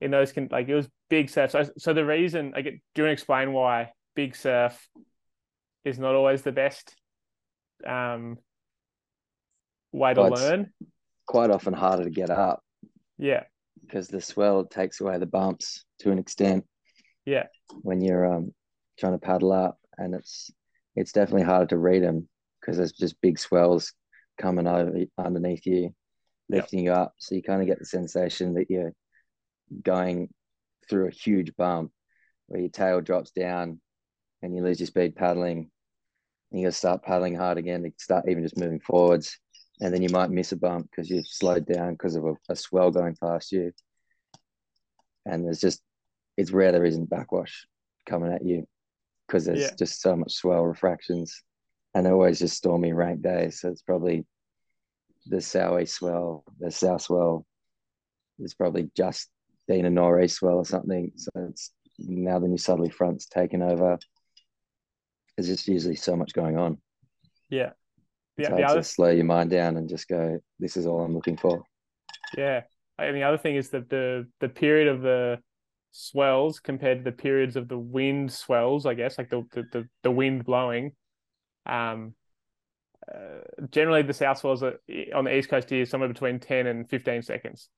[0.00, 1.50] In those can like it was big surf.
[1.52, 4.88] So so the reason I get do you want to explain why big surf
[5.84, 6.94] is not always the best
[7.86, 8.38] um
[9.92, 10.72] way to Well, learn?
[11.26, 12.62] Quite often harder to get up
[13.18, 13.44] Yeah,
[13.80, 16.66] because the swell takes away the bumps to an extent.
[17.24, 17.46] Yeah.
[17.82, 18.52] When you're um
[18.98, 20.50] trying to paddle up, and it's
[20.96, 22.28] it's definitely harder to read them
[22.60, 23.94] because there's just big swells
[24.38, 25.94] coming over underneath you,
[26.48, 27.14] lifting you up.
[27.18, 28.92] So you kind of get the sensation that you're
[29.82, 30.28] going
[30.88, 31.90] through a huge bump
[32.46, 33.80] where your tail drops down
[34.42, 35.70] and you lose your speed paddling.
[36.50, 39.38] And you got to start paddling hard again to start even just moving forwards.
[39.80, 42.54] And then you might miss a bump because you've slowed down because of a, a
[42.54, 43.72] swell going past you.
[45.26, 45.82] And there's just,
[46.36, 47.66] it's rare there isn't backwash
[48.06, 48.66] coming at you
[49.26, 49.74] because there's Yeah.
[49.76, 51.42] just so much swell refractions.
[51.94, 53.60] And they're always just stormy rank days.
[53.60, 54.26] So it's probably
[55.26, 57.46] the southeast swell, the south swell.
[58.38, 59.28] It's probably just
[59.68, 61.12] been a nor'east swell or something.
[61.16, 63.98] So it's now the new southerly front's taken over.
[65.36, 66.78] There's just usually so much going on.
[67.50, 67.70] yeah,
[68.36, 68.48] yeah.
[68.48, 71.36] hard The other slow your mind down and just go, this is all I'm looking
[71.36, 71.62] for.
[72.36, 72.62] Yeah.
[72.98, 75.40] And the other thing is that the the period of the
[75.90, 79.88] swells compared to the periods of the wind swells, I guess, like the the, the,
[80.02, 80.92] the wind blowing,
[81.66, 82.14] um
[83.12, 84.78] uh, generally the south swells are,
[85.14, 87.68] on the east coast here somewhere between 10 and 15 seconds.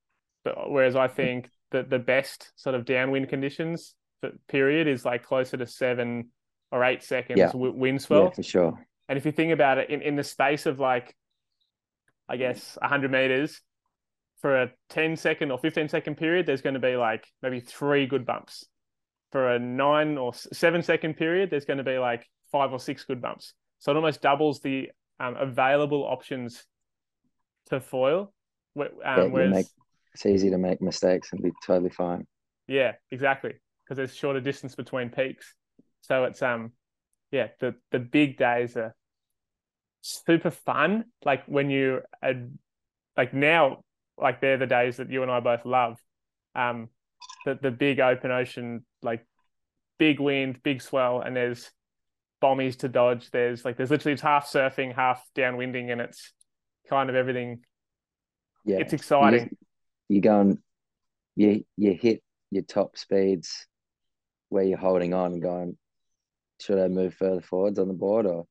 [0.45, 5.25] But, whereas I think that the best sort of downwind conditions for period is like
[5.25, 6.31] closer to seven
[6.71, 7.49] or eight seconds Yeah.
[7.49, 8.25] wi- wind swell.
[8.25, 8.87] Yeah, for sure.
[9.09, 11.15] And if you think about it, in, in the space of like,
[12.29, 13.61] I guess, 100 meters
[14.41, 18.07] for a 10 second or 15 second period, there's going to be like maybe three
[18.07, 18.67] good bumps.
[19.33, 23.05] For a nine or seven second period, there's going to be like five or six
[23.05, 23.55] good bumps.
[23.81, 26.65] So it almost doubles the um, available options
[27.71, 28.33] to foil.
[28.79, 29.67] Um, Yeah, whereas, make-
[30.15, 32.27] It's easy to make mistakes and be totally fine.
[32.69, 33.55] yeah, exactly.
[33.85, 35.55] Because there's shorter distance between peaks.
[36.01, 36.73] So it's um
[37.31, 38.95] yeah, the the big days are
[40.03, 41.05] super fun.
[41.25, 42.35] Like when you are
[43.17, 43.83] like now
[44.19, 45.99] like they're the days that you and I both love.
[46.55, 46.89] Um,
[47.45, 49.27] the the big open ocean, like
[49.99, 51.71] big wind, big swell, and there's
[52.47, 53.31] bommies to dodge.
[53.31, 56.33] There's like there's literally it's half surfing, half downwinding, and it's
[56.89, 57.61] kind of everything.
[58.65, 59.51] Yeah, It's exciting.
[60.09, 60.59] You, you go and
[61.35, 63.67] you you hit your top speeds
[64.49, 65.77] where you're holding on and going.
[66.61, 68.47] Should I move further forwards on the board, or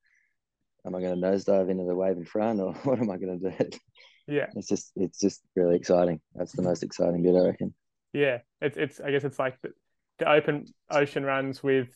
[0.86, 3.40] am I going to nosedive into the wave in front, or what am I going
[3.40, 3.70] to do?
[4.28, 6.20] Yeah, It's just it's just really exciting.
[6.34, 7.74] That's the most exciting bit, I reckon.
[8.14, 8.40] yeah.
[8.62, 9.70] It's it's I guess it's like the,
[10.20, 11.90] the open ocean runs with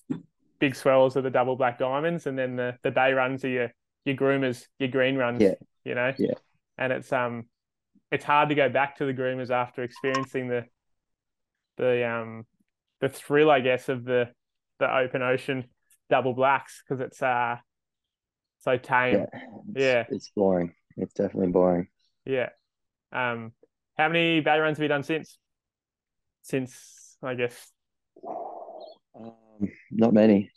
[0.60, 3.72] big swells are the double black diamonds, and then the the bay runs are your
[4.06, 5.42] your groomers, your green runs.
[5.42, 5.54] Yeah.
[5.84, 6.14] you know.
[6.18, 6.34] Yeah.
[6.78, 7.46] and it's um
[8.12, 10.66] it's hard to go back to the groomers after experiencing the
[11.78, 12.46] the um
[13.02, 14.30] the thrill I guess of the
[14.80, 15.66] the open ocean
[16.10, 17.58] double blacks because it's uh
[18.62, 20.04] so tame Yeah, it's, Yeah.
[20.10, 20.74] it's boring.
[20.98, 21.88] It's definitely boring.
[22.26, 22.50] yeah
[23.12, 23.52] um
[23.98, 25.38] how many bay runs have you done since
[26.42, 27.72] since I guess
[29.16, 29.34] Um,
[29.92, 30.52] not many.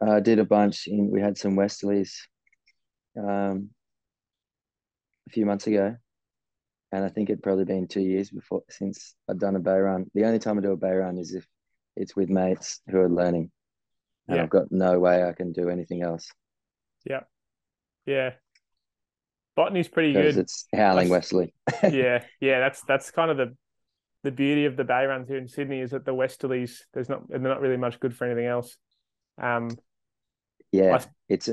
[0.00, 0.86] I did a bunch.
[0.86, 2.12] In we had some westerlies,
[3.18, 3.70] um,
[5.28, 5.96] a few months ago,
[6.92, 10.06] and I think it'd probably been two years before since I'd done a bay run.
[10.14, 11.46] The only time I do a bay run is if
[11.96, 13.50] it's with mates who are learning,
[14.28, 14.42] and Yeah.
[14.44, 16.30] I've got no way I can do anything else
[17.04, 17.20] yeah
[18.06, 18.32] yeah.
[19.56, 21.54] botany's pretty good it's howling That's- westerly.
[21.96, 23.56] yeah yeah that's that's kind of the
[24.24, 27.28] the beauty of the bay runs here in Sydney is that the westerlies there's not
[27.28, 28.76] they're not really much good for anything else.
[29.40, 29.70] Um
[30.72, 31.48] Yeah, I- it's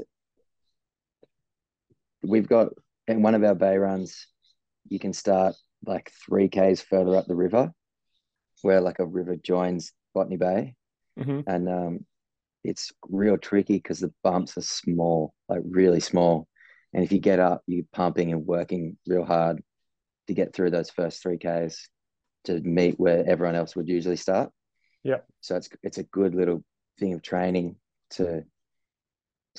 [2.23, 2.69] we've got
[3.07, 4.27] in one of our bay runs,
[4.87, 7.71] you can start like three k's further up the river,
[8.61, 10.75] where like a river joins Botany Bay,
[11.19, 11.43] mhm.
[11.45, 12.05] and um,
[12.63, 16.47] it's real tricky because the bumps are small, like really small,
[16.93, 19.61] and if you get up, you're pumping and working real hard
[20.27, 21.87] to get through those first three k's
[22.45, 24.51] to meet where everyone else would usually start.
[25.03, 25.19] Yeah.
[25.41, 26.63] So it's it's a good little
[26.99, 27.75] thing of training
[28.11, 28.43] to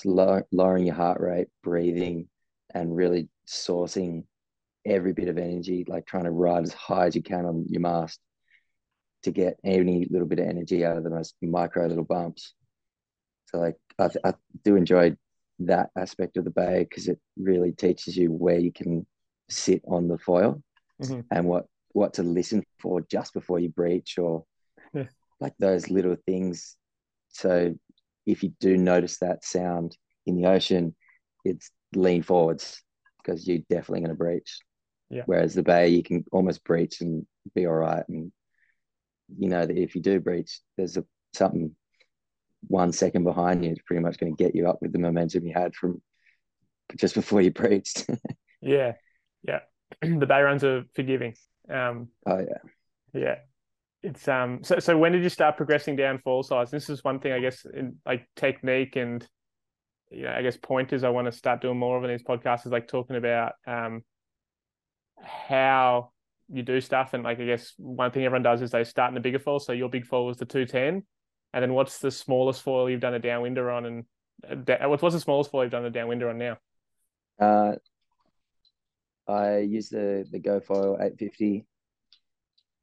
[0.05, 2.29] lowering your heart rate, breathing,
[2.75, 4.25] and really sourcing
[4.85, 7.81] every bit of energy, like trying to ride as high as you can on your
[7.81, 8.21] mast
[9.23, 12.55] to get any little bit of energy out of the most micro little bumps.
[13.47, 15.17] So like I, I do enjoy
[15.61, 19.07] that aspect of the bay because it really teaches you where you can
[19.49, 20.63] sit on the foil
[21.01, 21.25] Mhm.
[21.31, 24.45] and what what to listen for just before you breach or
[24.93, 25.07] Yeah.
[25.41, 26.77] like those little things.
[27.29, 27.75] So
[28.27, 30.95] if you do notice that sound in the ocean,
[31.43, 32.83] it's lean forwards
[33.19, 34.59] because you're definitely going to breach.
[35.09, 35.23] Yeah.
[35.25, 38.07] Whereas the bay, you can almost breach and be all right.
[38.11, 38.31] And
[39.39, 41.75] you know that if you do breach, there's a something
[42.69, 45.47] one second behind you is pretty much going to get you up with the momentum
[45.47, 46.03] you had from
[46.97, 48.07] just before you breached.
[48.61, 48.95] Yeah,
[49.47, 49.61] yeah.
[50.03, 51.35] the bay runs are forgiving.
[51.71, 53.21] Um, oh yeah.
[53.21, 53.35] yeah,
[54.03, 54.61] it's um.
[54.63, 56.71] So, so when did you start progressing down fall size?
[56.71, 59.27] This is one thing, I guess, in like technique and
[60.11, 61.05] you know, I guess pointers.
[61.05, 64.03] I want to start doing more of in these podcasts is like talking about um
[65.23, 66.11] how
[66.49, 69.17] you do stuff and like I guess one thing everyone does is they start in
[69.17, 69.59] a bigger fall.
[69.59, 71.03] So your big fall was the two ten,
[71.53, 73.87] and then what's the smallest foil you've done a downwinder on,
[74.49, 76.59] and uh, what's the smallest foil you've done a downwinder on now?
[77.41, 77.77] Uh,
[79.29, 81.67] I used the the GoFoil 850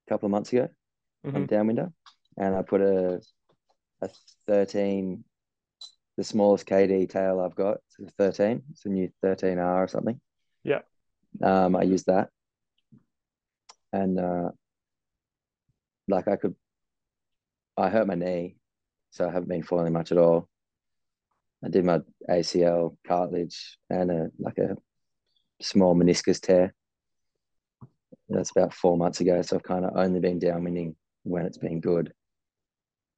[0.08, 0.70] a couple of months ago
[1.24, 1.48] on Mhm.
[1.48, 1.94] downwinder,
[2.38, 3.22] and I put a
[4.02, 4.10] a
[4.48, 5.24] 13,
[6.18, 7.78] the smallest KD tail I've got.
[8.00, 8.62] It's a 13.
[8.72, 10.20] It's a new 13R or something.
[10.64, 10.82] Yeah.
[11.42, 12.30] Um, I used that,
[13.94, 14.52] and uh,
[16.10, 16.56] like I could,
[17.78, 18.58] I hurt my knee,
[19.12, 20.50] so I haven't been foiling much at all.
[21.64, 24.76] I did my ACL cartilage and a like a
[25.64, 26.74] small meniscus tear.
[28.30, 29.42] That's about four months ago.
[29.42, 32.14] So I've kind of only been downwinding when it's been good.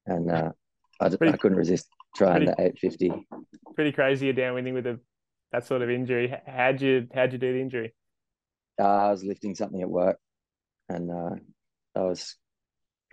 [0.05, 0.51] And uh,
[0.99, 3.27] I, Pretty- I couldn't resist trying pretty- the 850.
[3.75, 4.99] Pretty crazy you're downwinding with a
[5.51, 6.33] that sort of injury.
[6.47, 7.93] How'd you how'd you do the injury?
[8.79, 10.17] Uh, I was lifting something at work
[10.89, 11.35] and uh,
[11.95, 12.35] I was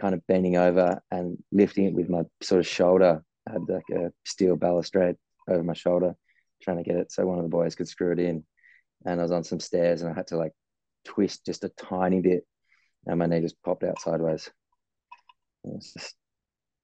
[0.00, 3.22] kind of bending over and lifting it with my sort of shoulder.
[3.48, 5.16] I had like a steel balustrade
[5.48, 6.14] over my shoulder,
[6.62, 8.44] trying to get it so one of the boys could screw it in.
[9.04, 10.52] And I was on some stairs and I had to like
[11.04, 12.46] twist just a tiny bit
[13.06, 14.50] and my knee just popped out sideways.
[15.66, 16.14] Just,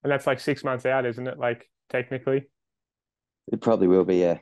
[0.03, 1.39] And that's like six months out, isn't it?
[1.39, 2.49] Like technically.
[3.53, 4.39] it probably will be, yeah.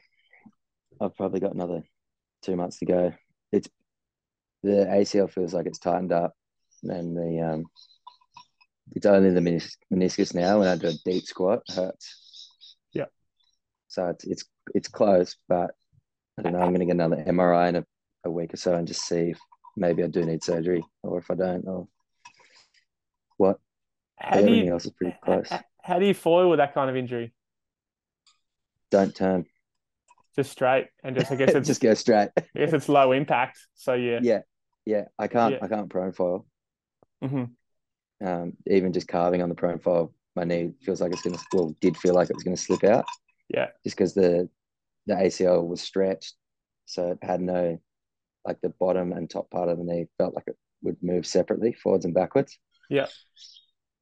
[1.00, 1.82] I've probably got another
[2.42, 3.12] two months to go.
[3.52, 3.68] It's
[4.62, 6.34] the ACL feels like it's tightened up
[6.82, 7.64] and the um
[8.92, 12.50] it's only the menis- meniscus now when I do a deep squat hurts.
[12.92, 13.06] Yeah.
[13.88, 15.72] So it's it's it's close, but
[16.38, 16.60] I don't know.
[16.60, 17.86] I'm gonna get another MRI in a,
[18.24, 19.38] a week or so and just see if
[19.76, 21.88] maybe I do need surgery, or if I don't, or
[23.36, 23.58] what.
[24.18, 25.50] How do everything you else is pretty close.
[25.82, 27.32] how do you foil with that kind of injury?
[28.90, 29.46] Don't turn.
[30.34, 32.28] Just straight and just I guess it's Just go straight.
[32.36, 33.58] I guess it's low impact.
[33.74, 34.20] So yeah.
[34.22, 34.40] yeah,
[34.84, 35.04] yeah.
[35.18, 35.54] I can't.
[35.54, 35.58] Yeah.
[35.62, 36.46] I can't prone foil.
[37.22, 37.44] hmm
[38.22, 41.38] Um, even just carving on the prone foil, my knee feels like it's gonna.
[41.52, 43.06] Well, did feel like it was gonna slip out.
[43.48, 43.68] Yeah.
[43.84, 44.48] Just because the
[45.06, 46.34] the ACL was stretched,
[46.84, 47.78] so it had no,
[48.44, 51.72] like the bottom and top part of the knee felt like it would move separately,
[51.72, 52.58] forwards and backwards.
[52.88, 53.06] Yeah.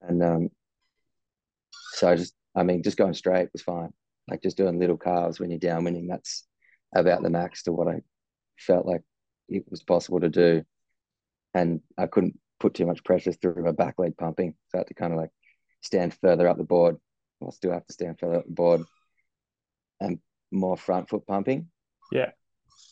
[0.02, 0.48] And um,
[1.92, 3.90] so I just, I mean, just going straight was fine.
[4.28, 6.46] Like just doing little carves when you're downwinding, that's
[6.94, 8.00] about the max to what I
[8.58, 9.02] felt like
[9.48, 10.62] it was possible to do.
[11.54, 14.54] And I couldn't put too much pressure through my back leg pumping.
[14.68, 15.30] So I had to kind of like
[15.82, 16.96] stand further up the board.
[17.42, 18.82] I'll still have to stand further up the board
[20.00, 20.18] and
[20.54, 21.68] more front foot pumping.
[22.12, 22.30] Yeah.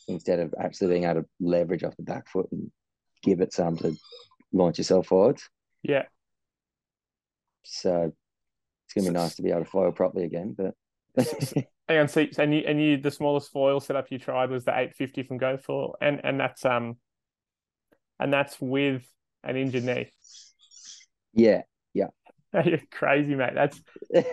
[0.09, 2.71] Instead of actually being able to leverage off the back foot and
[3.23, 3.97] give it some to
[4.53, 5.49] launch yourself forwards.
[5.83, 6.05] Yeah.
[7.65, 8.13] So
[8.85, 10.57] it's gonna be nice to be able to foil properly again.
[10.57, 10.75] But
[11.89, 14.71] Hang on, so and you and you the smallest foil setup you tried was the
[14.71, 16.97] 850 from Go GoFoil, and and that's um,
[18.19, 19.07] and that's with
[19.45, 20.11] an injured knee.
[21.35, 22.07] Yeah, yeah,
[22.65, 23.55] You're crazy, mate.
[23.55, 23.81] That's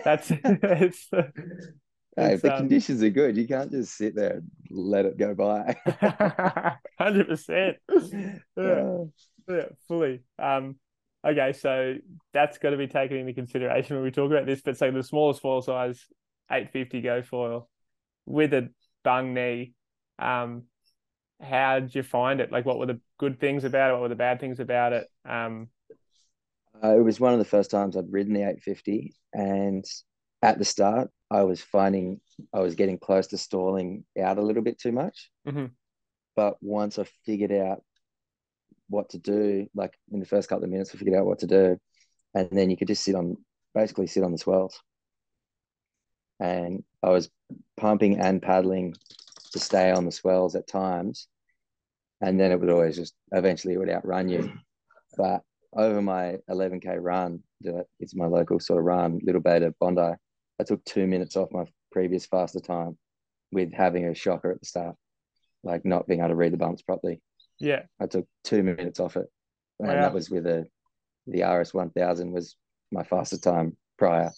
[0.04, 1.08] that's it's
[2.16, 5.18] hey, if the um, conditions are good, you can't just sit there and let it
[5.18, 5.76] go by.
[6.98, 7.76] hundred percent.
[8.62, 9.04] Yeah, Uh,
[9.48, 10.20] yeah, fully.
[10.38, 10.76] Um,
[11.26, 11.96] okay, so
[12.32, 14.60] that's got to be taken into consideration when we talk about this.
[14.62, 16.04] But say the smallest foil size,
[16.50, 17.68] 850 go foil,
[18.26, 18.70] with a
[19.04, 19.74] bung knee.
[20.18, 20.64] Um,
[21.42, 22.52] how did you find it?
[22.52, 23.94] Like, what were the good things about it?
[23.94, 25.08] What were the bad things about it?
[25.28, 25.68] Um,
[26.82, 29.84] Uh, it was one of the first times I'd ridden the 850, and
[30.42, 32.20] at the start, I was finding
[32.52, 35.30] I was getting close to stalling out a little bit too much.
[35.46, 35.70] Mhm.
[36.34, 37.84] But once I figured out
[38.88, 41.46] what to do, like in the first couple of minutes, I figured out what to
[41.46, 41.78] do,
[42.34, 43.36] and then you could just sit on,
[43.74, 44.80] basically sit on the swells.
[46.40, 47.30] And I was
[47.76, 48.94] pumping and paddling
[49.52, 51.28] to stay on the swells at times,
[52.20, 54.52] and then it would always just eventually it would outrun you.
[55.16, 59.74] But over my 11k run, that it's my local sort of run, Little Bay to
[59.78, 60.14] Bondi.
[60.60, 62.98] I took two minutes off my previous faster time
[63.50, 64.94] with having a shocker at the start,
[65.64, 67.20] like not being able to read the bumps properly.
[67.58, 69.26] yeah, I took two minutes off it,
[69.78, 69.94] and Wow.
[70.02, 70.66] that was with a
[71.26, 72.56] the RS 1000 was
[72.92, 74.30] my faster time prior.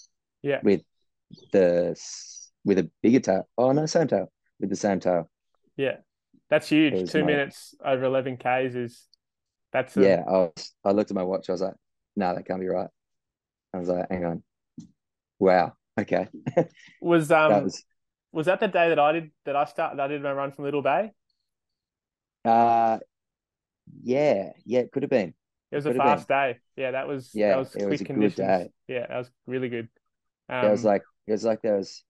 [0.42, 0.60] Yeah.
[0.62, 0.82] with
[1.52, 1.96] the
[2.64, 3.48] with a bigger tail.
[3.56, 4.30] Oh no, same tail
[4.60, 5.28] with the same tail.
[5.76, 5.96] yeah.
[6.50, 7.10] That's huge.
[7.10, 9.08] Two my- minutes over 11 Ks is
[9.72, 11.48] that's a, Yeah, I was, I looked at my watch.
[11.48, 11.74] I was like,
[12.14, 12.90] no, that can't be right.
[13.72, 14.42] I was like, hang on.
[15.38, 15.72] Wow.
[16.00, 16.28] Okay.
[17.00, 17.84] Was um that was
[18.32, 20.64] was that the day that I did that I started I did my run from
[20.64, 21.12] Little Bay?
[22.44, 22.98] uh
[24.02, 25.34] yeah, yeah, it could have been.
[25.70, 26.02] It was a have been.
[26.06, 26.58] fast day.
[26.76, 28.36] Yeah, that was Yeah, that was it was quick a good conditions.
[28.36, 28.70] day.
[28.88, 29.88] Yeah, that was really good.
[30.48, 32.02] Um, There was like it was like there was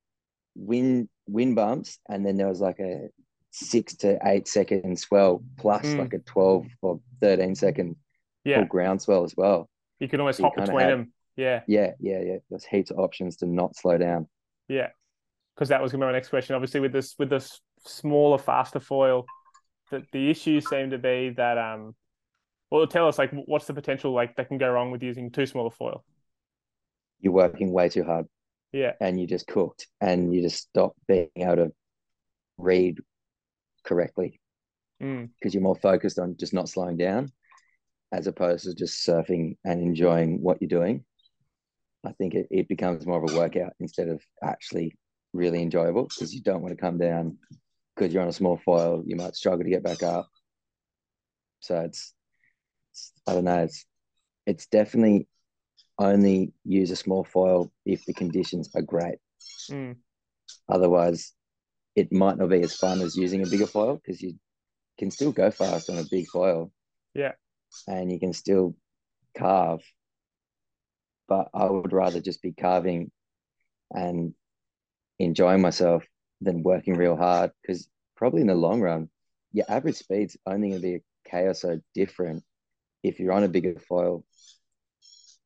[0.54, 3.08] wind wind bumps and then there was like a
[3.50, 5.98] six to eight second swell plus Mm.
[5.98, 7.96] like a 12 or 13 second
[8.44, 9.68] yeah, full ground swell as well.
[10.00, 11.12] you could almost so hop between had- them.
[11.36, 12.36] Yeah, Yeah, yeah, yeah.
[12.50, 14.28] There's heaps of options to not slow down.
[14.68, 14.88] yeah.
[15.54, 16.54] Because that was gonna be my next question.
[16.54, 19.26] Obviously, with this with this smaller, faster foil,
[19.90, 21.94] the the issues seem to be that um,
[22.70, 25.46] well, tell us like what's the potential like that can go wrong with using too
[25.46, 26.04] small a foil?
[27.20, 28.26] You're working way too hard
[28.72, 31.72] Yeah, and you just cooked and you just stop being able to
[32.58, 32.98] read
[33.84, 34.40] correctly
[35.00, 37.32] mm, because you're more focused on just not slowing down
[38.12, 41.04] as opposed to just surfing and enjoying what you're doing.
[42.04, 44.96] I think it, it becomes more of a workout instead of actually
[45.32, 47.38] really enjoyable because you don't want to come down
[47.94, 50.28] because you're on a small foil, you might struggle to get back up.
[51.60, 52.14] So it's,
[52.90, 53.84] it's I don't know, it's
[54.46, 55.28] it's definitely
[55.98, 59.18] only use a small foil if the conditions are great.
[59.70, 59.96] mm,
[60.68, 61.32] Otherwise,
[61.94, 64.34] it might not be as fun as using a bigger foil because you
[64.98, 66.72] can still go fast on a big foil.
[67.14, 67.32] Yeah.
[67.86, 68.74] And you can still
[69.36, 69.82] carve.
[71.32, 73.10] But I would rather just be carving
[73.90, 74.34] and
[75.18, 76.04] enjoying myself
[76.42, 79.08] than working real hard because probably in the long run,
[79.50, 82.44] your average speed's only going to be a K or so different
[83.02, 84.26] if you're on a bigger foil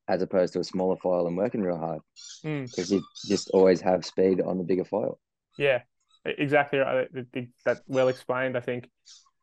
[0.09, 2.01] as opposed to a smaller foil and working real hard
[2.45, 2.69] mm.
[2.69, 5.21] because you just always have speed on the bigger foil.
[5.57, 5.83] Yeah,
[6.25, 7.07] exactly right.
[7.17, 8.57] I think that well explained.
[8.57, 8.91] I think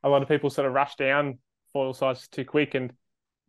[0.04, 1.38] a lot of people sort of rush down
[1.72, 2.92] foil sizes too quick, and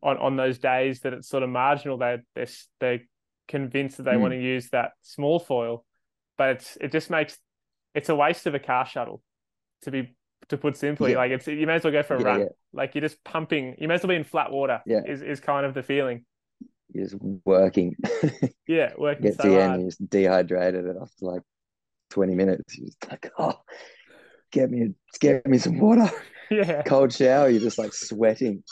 [0.04, 2.46] on, on those days that it's sort of marginal, they they're
[2.80, 3.00] they're
[3.48, 4.20] convinced that they Mm.
[4.20, 5.84] want to use that small foil,
[6.38, 7.36] but it's it just makes
[7.94, 9.22] it's a waste of a car shuttle
[9.82, 10.14] to be
[10.48, 11.12] to put simply.
[11.12, 11.18] Yeah.
[11.18, 12.40] Like it's you may as well go for a Yeah, run.
[12.40, 12.46] yeah.
[12.72, 13.76] Like you're just pumping.
[13.78, 14.80] You may as well be in flat water.
[14.86, 15.00] Yeah.
[15.06, 16.24] is is kind of the feeling.
[16.92, 17.96] You're just working.
[18.66, 21.42] Yeah, working Get so to the end, you're just dehydrated after like
[22.10, 22.78] 20 minutes.
[22.78, 23.58] You're just like, oh,
[24.52, 26.10] get me, get me some water.
[26.50, 28.62] Yeah, Cold shower, you're just like sweating.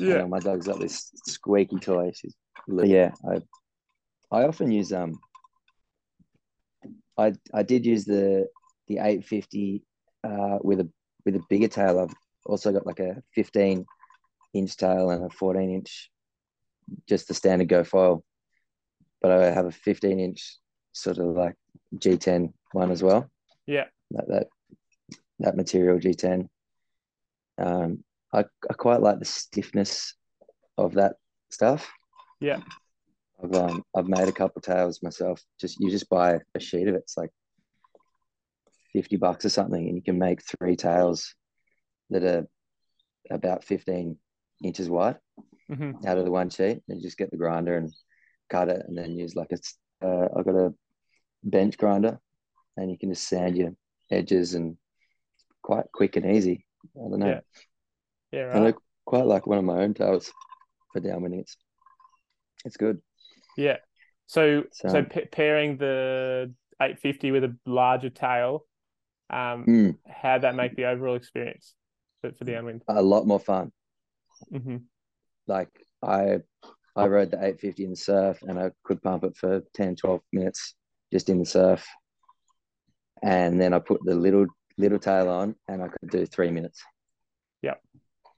[0.00, 2.12] Yeah, Yeah, my dog's got this squeaky toy.
[2.14, 2.34] She's
[2.68, 3.12] yeah.
[3.30, 3.40] I
[4.30, 5.18] I often use um.
[7.16, 8.48] I I did use the
[8.86, 9.82] the 850
[10.24, 10.88] uh with a
[11.24, 11.98] with a bigger tail.
[12.00, 12.14] I've
[12.46, 13.84] also got like a 15
[14.54, 16.10] inch tail and a 14 inch,
[17.08, 18.24] just the standard go foil.
[19.20, 20.58] But I have a 15 inch
[20.92, 21.54] sort of like
[21.96, 23.30] G10 one as well.
[23.66, 24.46] yeah, That that
[25.40, 26.48] that material G10.
[27.58, 30.14] Um, I I quite like the stiffness
[30.76, 31.16] of that
[31.50, 31.90] stuff.
[32.40, 32.60] yeah,
[33.42, 35.42] I've um I've made a couple tails myself.
[35.60, 37.02] Just you just buy a sheet of it.
[37.02, 37.30] It's like
[38.92, 41.34] fifty bucks or something, and you can make three tails
[42.10, 42.46] that are
[43.30, 44.18] about fifteen
[44.64, 45.16] inches wide
[45.68, 46.82] hmm out of the one sheet.
[46.88, 47.92] And you just get the grinder and
[48.50, 49.58] cut it, and then use like a.
[50.06, 50.74] Uh, I've got a
[51.42, 52.18] bench grinder,
[52.76, 53.70] and you can just sand your
[54.10, 54.76] edges and
[55.62, 56.66] quite quick and easy.
[56.96, 57.28] I don't know.
[57.28, 57.40] Yeah.
[58.32, 58.44] Yeah.
[58.52, 58.74] I Right.
[58.74, 60.30] look quite like one of my own tails
[60.92, 61.40] for downwinding.
[61.40, 61.56] It's
[62.64, 63.00] it's good.
[63.56, 63.76] Yeah.
[64.26, 68.64] So So, so pa pairing the 850 with a larger tail,
[69.30, 71.74] um, mm, how'd that make the overall experience
[72.20, 72.82] for, for the downwind?
[72.88, 73.72] a lot more fun.
[74.50, 74.76] hmm
[75.46, 75.70] like
[76.02, 76.40] I
[76.96, 80.20] I rode the 850 in the surf and I could pump it for 10 12
[80.32, 80.74] minutes
[81.12, 81.86] just in the surf
[83.22, 86.82] and then I put the little little tail on and I could do 3 minutes
[87.62, 87.80] Yep.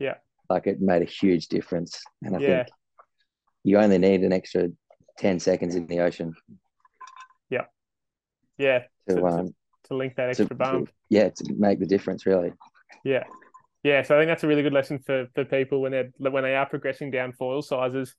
[0.01, 0.14] Yeah.
[0.48, 2.48] like it made a huge difference and I Yeah.
[2.64, 2.68] think
[3.62, 4.68] you only need an extra
[5.18, 6.34] 10 seconds in the ocean
[7.51, 7.66] Yeah.
[8.59, 8.86] Yeah.
[9.09, 10.90] To- to- um To link that to, extra bump.
[11.09, 12.53] yeah to make the difference really
[13.05, 13.24] Yeah.
[13.82, 16.42] Yeah, so I think that's a really good lesson for for people when they're when
[16.42, 18.14] they are progressing down foil sizes.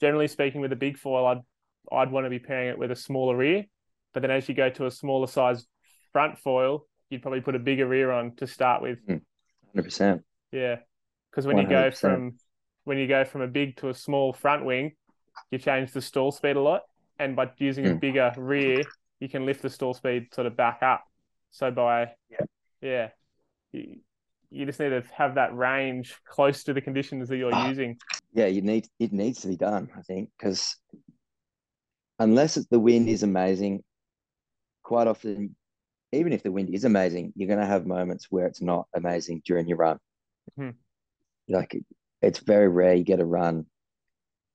[0.00, 1.40] Generally speaking, with a big foil, I'd
[1.92, 3.64] I'd want to be pairing it with a smaller rear.
[4.12, 5.68] But then as you go to a smaller size
[6.12, 8.98] front foil, you'd probably put a bigger rear on to start with.
[9.76, 10.80] 100% Yeah.
[11.34, 12.34] Because when you go from
[12.84, 14.92] when you go from a big to a small front wing,
[15.50, 16.82] you change the stall speed a lot.
[17.18, 18.00] And by using a Mm.
[18.00, 18.86] bigger rear,
[19.18, 21.04] you can lift the stall speed sort of back up.
[21.50, 22.44] So by Yeah.
[22.80, 23.08] yeah,
[23.72, 24.00] you,
[24.50, 27.68] you just need to have that range close to the conditions that you're Ah.
[27.68, 27.98] using.
[28.32, 30.76] yeah you need it needs to be done I think because
[32.18, 33.82] unless the wind is amazing
[34.82, 35.56] quite often
[36.12, 39.42] even if the wind is amazing you're going to have moments where it's not amazing
[39.44, 39.98] during your run
[40.58, 40.74] Mhm.
[41.48, 41.76] Like
[42.22, 43.66] it's very rare you get a run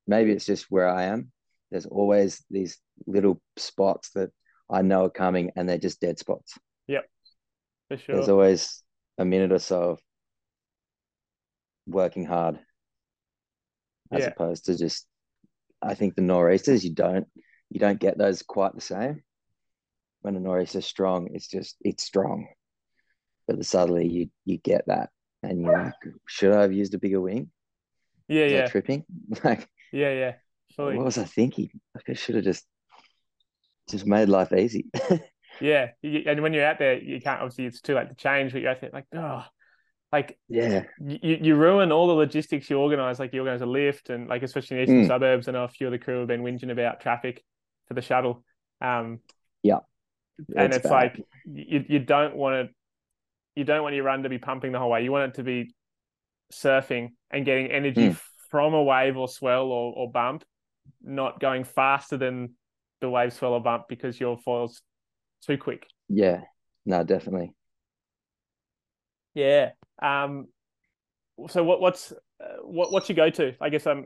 [0.07, 1.31] maybe it's just where I am
[1.71, 4.31] there's always these little spots that
[4.69, 7.05] I know are coming and they're just dead spots Yep,
[7.89, 8.15] For sure.
[8.15, 8.83] there's always
[9.17, 9.99] a minute or so of
[11.85, 12.59] working hard
[14.11, 14.29] as Yeah.
[14.29, 15.05] opposed to just
[15.81, 17.27] I think the nor'easters you don't
[17.69, 19.23] you don't get those quite the same.
[20.21, 22.47] When a nor'easter's strong, it's just it's strong.
[23.47, 25.09] But the southerly you you get that
[25.43, 25.93] and you're like,
[26.27, 27.51] should I have used a bigger wing?
[28.27, 29.05] yeah, yeah, tripping?
[29.43, 30.33] Like yeah, yeah.
[30.75, 30.97] Fully.
[30.97, 31.69] what was I thinking?
[31.95, 32.65] Like I should have just
[33.89, 34.85] just made life easy.
[35.59, 35.89] Yeah.
[36.03, 38.71] And when you're out there, you can't obviously it's too late to change, but you're
[38.71, 39.43] out there like, oh,
[40.11, 40.83] like yeah.
[40.99, 44.43] you, you ruin all the logistics you organize, like you organize a lift and like
[44.43, 45.07] especially in the eastern Mm.
[45.07, 45.47] suburbs.
[45.47, 47.43] I know a few of the crew have been whinging about traffic
[47.87, 48.43] for the shuttle.
[48.81, 49.19] Um
[49.63, 49.79] Yeah.
[50.55, 50.91] and it's bad.
[50.91, 52.75] like you you don't want to
[53.55, 55.03] you don't want your run to be pumping the whole way.
[55.03, 55.73] You want it to be
[56.53, 58.21] surfing and getting energy Mm.
[58.49, 60.43] from a wave or swell or, or bump,
[61.01, 62.55] not going faster than
[63.01, 64.81] the wave swell or bump because your foil's
[65.45, 65.87] too quick.
[66.07, 66.41] yeah.
[66.85, 67.53] No, definitely.
[69.35, 69.71] Yeah.
[70.01, 70.47] Um.
[71.47, 73.53] So what what's uh, what what's your go to?
[73.61, 74.05] I guess I'm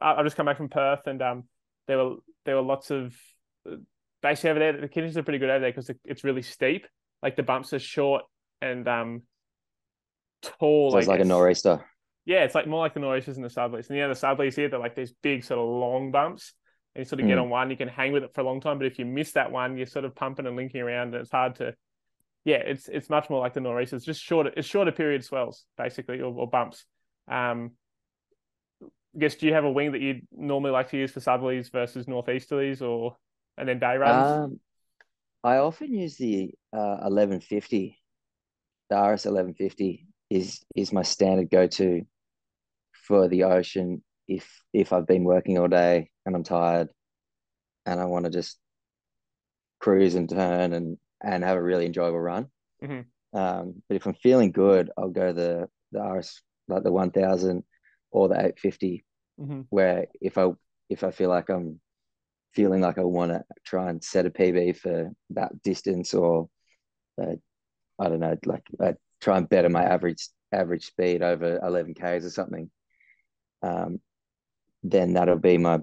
[0.00, 1.44] I- I've just come back from Perth and um
[1.86, 3.14] there were there were lots of
[3.70, 3.76] uh,
[4.22, 6.86] basically over there the conditions are pretty good over there because it's really steep.
[7.22, 8.24] Like the bumps are short
[8.62, 9.22] and um
[10.42, 10.92] tall.
[10.92, 11.84] So it's like a nor'easter.
[12.24, 13.88] Yeah, it's like more like the nor'easters and the southerlies.
[13.88, 16.52] And yeah, the southerlies here, they're like these big sort of long bumps.
[16.94, 17.42] And you sort of get Mm.
[17.42, 18.78] on one, you can hang with it for a long time.
[18.78, 21.30] But if you miss that one, you're sort of pumping and linking around, and it's
[21.30, 21.74] hard to.
[22.44, 24.52] Yeah, it's it's much more like the nor'easters, just shorter.
[24.56, 26.84] It's shorter period swells basically, or, or bumps.
[27.28, 27.72] Um,
[28.82, 31.70] I guess do you have a wing that you'd normally like to use for southerlies
[31.70, 33.16] versus northeasterlies, or
[33.58, 34.30] and then day runs?
[34.30, 34.60] Um,
[35.44, 37.98] I often use the uh, 1150.
[38.90, 42.02] The RS 1150 is is my standard go to
[43.06, 46.88] for the ocean if if I've been working all day and I'm tired
[47.86, 48.58] and I want to just
[49.80, 52.48] cruise and turn and and have a really enjoyable run.
[52.82, 53.06] Mhm.
[53.32, 57.64] Um, but if I'm feeling good, I'll go the the RS like the 1000
[58.10, 59.04] or the 850
[59.38, 59.62] Mm-hmm.
[59.68, 60.48] where if I
[60.88, 61.78] if I feel like I'm
[62.54, 66.48] feeling like I want to try and set a PB for that distance or
[67.20, 67.36] uh,
[67.98, 72.24] I don't know like I try and better my average average speed over 11 k's
[72.24, 72.70] or something.
[73.62, 74.00] Um,
[74.82, 75.80] then that'll be my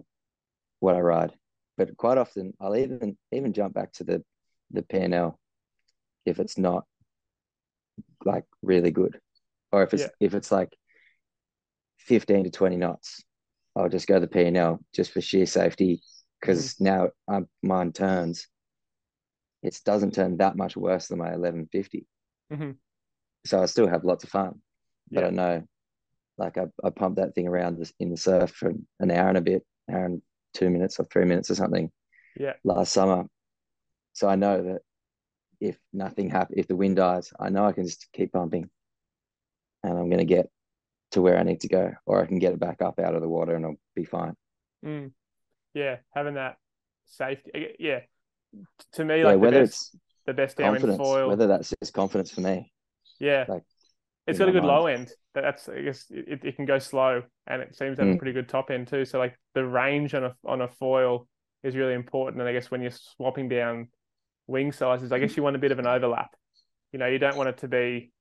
[0.79, 1.33] what I ride.
[1.77, 4.23] But quite often I'll even even jump back to the
[4.71, 5.35] the PNL
[6.25, 6.85] if it's not
[8.23, 9.19] like really good.
[9.71, 10.09] Or if it's Yeah.
[10.19, 10.75] if it's like
[11.99, 13.23] 15 to 20 knots
[13.75, 16.01] I'll just go the PNL just for sheer safety
[16.39, 18.47] because now um, mine turns
[19.63, 22.05] it doesn't turn that much worse than my 1150
[22.51, 22.77] Mhm.
[23.45, 24.61] so I still have lots of fun
[25.11, 25.27] but Yeah.
[25.27, 25.67] I know
[26.37, 29.41] like I, I pump that thing around in the surf for an hour and a
[29.41, 30.21] bit hour and
[30.53, 31.91] two minutes or three minutes or something
[32.35, 32.53] Yeah.
[32.63, 33.25] last summer
[34.13, 34.81] so I know that
[35.59, 38.69] if nothing happens if the wind dies I know I can just keep pumping
[39.83, 40.49] and I'm going to get
[41.11, 43.21] to where I need to go or I can get it back up out of
[43.21, 44.35] the water and I'll be fine
[44.83, 45.13] Mm.
[45.73, 46.57] Yeah, having that
[47.05, 47.75] safety.
[47.79, 48.01] Yeah,
[48.93, 51.27] to me, yeah like the whether best, it's the best confidence foil.
[51.29, 52.71] whether that's just confidence for me
[53.19, 53.63] yeah, like,
[54.27, 54.67] it's got a good mind.
[54.79, 55.11] low end.
[55.33, 58.17] That's I guess it, it can go slow, and it seems to have a Mm.
[58.17, 59.05] pretty good top end too.
[59.05, 61.27] So like the range on a on a foil
[61.63, 62.39] is really important.
[62.41, 63.87] And I guess when you're swapping down
[64.47, 66.29] wing sizes, I guess you want a bit of an overlap.
[66.91, 68.11] You know, you don't want it to be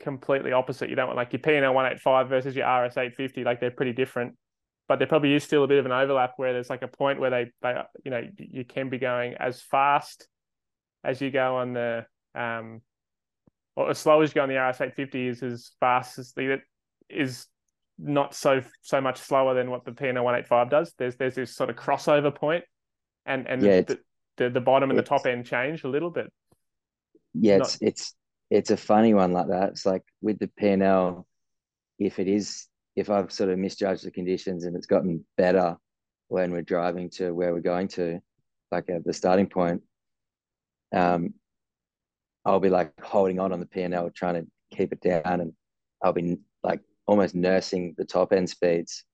[0.00, 0.90] completely opposite.
[0.90, 3.44] You don't want like your PNL one eight five versus your RS eight fifty.
[3.44, 4.36] Like they're pretty different.
[4.88, 7.18] But there probably is still a bit of an overlap where there's like a point
[7.18, 7.74] where they, they
[8.04, 10.28] you know, you can be going as fast
[11.02, 12.80] as you go on the um
[13.74, 16.32] or as slow as you go on the RS eight fifty is as fast as
[16.32, 16.60] the
[17.08, 17.46] is
[17.98, 20.92] not so so much slower than what the eight five does.
[20.98, 22.64] There's there's this sort of crossover point
[23.24, 23.98] and and Yeah, the,
[24.36, 26.32] the the bottom and the top end change a little bit.
[27.34, 28.14] yeah, Not- it's it's
[28.50, 29.70] it's a funny one like that.
[29.70, 31.24] It's like with the PNL,
[31.98, 32.66] if it is
[32.96, 35.76] if I've sort of misjudged the conditions and it's gotten better
[36.28, 38.20] when we're driving to where we're going to,
[38.72, 39.82] like at the starting point,
[40.94, 41.34] um,
[42.44, 45.52] I'll be like holding on on the PNL, trying to keep it down, and
[46.02, 49.04] I'll be like almost nursing the top end speeds,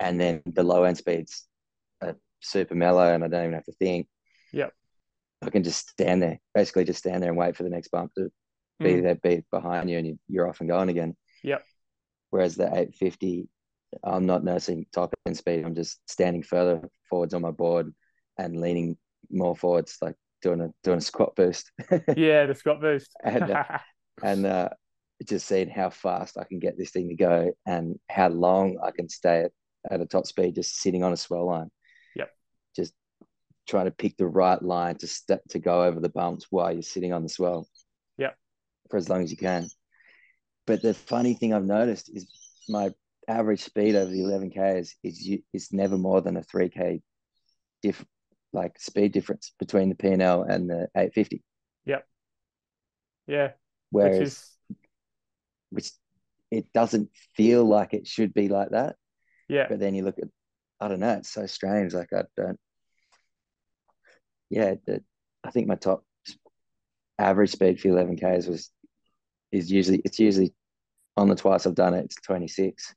[0.00, 1.46] and then the low end speeds
[2.02, 4.08] are super mellow, and I don't even have to think.
[4.52, 4.72] Yep.
[5.42, 8.12] I can just stand there, basically just stand there and wait for the next bump
[8.14, 8.30] to
[8.80, 9.02] be Mm.
[9.02, 11.16] there, be behind you, and you, you're off and going again.
[11.42, 11.62] Yep.
[12.34, 13.48] Whereas the 850,
[14.02, 15.64] I'm not nursing top end speed.
[15.64, 17.94] I'm just standing further forwards on my board
[18.36, 18.96] and leaning
[19.30, 21.70] more forwards, like doing a doing a squat boost,
[22.16, 23.12] Yeah, the squat boost.
[23.22, 23.62] And, uh,
[24.24, 24.70] and uh,
[25.24, 28.90] just seeing how fast I can get this thing to go and how long I
[28.90, 29.52] can stay at,
[29.88, 31.70] at a top speed, just sitting on a swell line.
[32.16, 32.30] Yep.
[32.74, 32.94] Just
[33.68, 36.82] trying to pick the right line to step to go over the bumps while you're
[36.82, 37.68] sitting on the swell.
[38.18, 38.34] Yep.
[38.90, 39.68] For as long as you can.
[40.66, 42.26] But the funny thing I've noticed is
[42.68, 42.90] my
[43.28, 47.02] average speed over the 11k is is, is never more than a 3k
[47.82, 48.04] diff
[48.52, 51.42] like speed difference between the PNL and the 850.
[51.86, 52.06] Yep.
[53.26, 53.52] yeah,
[53.90, 54.50] Whereas which is
[55.70, 55.90] which
[56.50, 58.96] it doesn't feel like it should be like that.
[59.48, 60.28] yeah, But then you look at,
[60.80, 61.92] I don't know, it's so strange.
[61.92, 62.58] Like I don't,
[64.50, 65.02] yeah, the,
[65.42, 66.04] I think my top
[67.18, 68.70] average speed for 11Ks was,
[69.54, 70.52] is usually, it's usually
[71.16, 72.94] on the twice I've done it, it's 26.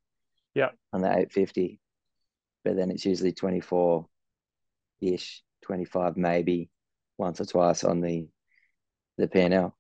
[0.56, 0.70] Yeah.
[0.94, 1.80] On the 850.
[2.64, 4.06] But then it's usually 24
[5.02, 6.70] ish, 25 maybe
[7.18, 8.28] once or twice on the,
[9.18, 9.74] the PNL.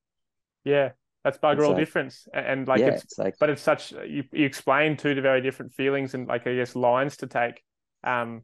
[0.63, 0.91] yeah.
[1.23, 4.23] That's bugger all like- difference, and like yeah, it's it's like, but it's such you
[4.31, 7.61] you explain two the very different feelings and like I guess lines to take.
[8.01, 8.43] Um,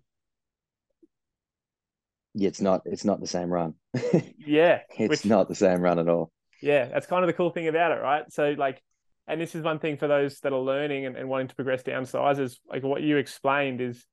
[2.34, 3.76] yeah, it's not, it's not the same run.
[4.38, 6.30] yeah, it's which- not the same run at all.
[6.64, 8.24] Yeah, that's kind of the cool thing about it, right?
[8.32, 8.82] So like,
[9.28, 11.84] and this is one thing for those that are learning and, and wanting to progress
[11.84, 12.60] down sizes.
[12.66, 14.06] Like what you explained is,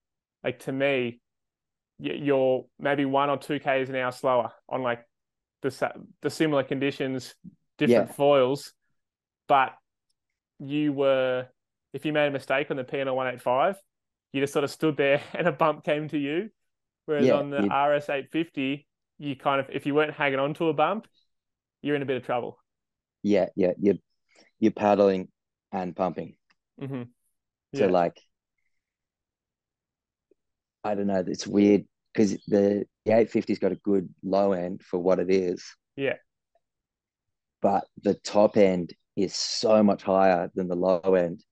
[0.42, 1.20] like to me,
[2.00, 5.06] you're maybe one or two k's an hour slower on like
[5.62, 5.92] the
[6.22, 7.36] the similar conditions,
[7.78, 8.14] different Yeah.
[8.16, 8.72] foils,
[9.46, 9.74] but
[10.58, 11.46] you were
[11.92, 13.76] if you made a mistake on the PNL one eight five,
[14.32, 16.50] you just sort of stood there and a bump came to you.
[17.06, 18.88] Whereas Yeah, on the RS eight fifty,
[19.18, 21.06] you kind of if you weren't hanging on to a bump,
[21.82, 22.58] you're in a bit of trouble.
[23.22, 23.96] Yeah, yeah, you're
[24.58, 25.28] you're paddling
[25.72, 26.36] and pumping.
[26.78, 27.02] hmm
[27.74, 28.20] So like,
[30.84, 31.24] I don't know.
[31.26, 35.64] It's weird because the the 850's got a good low end for what it is.
[35.96, 36.16] Yeah.
[37.62, 41.44] But the top end is so much higher than the low end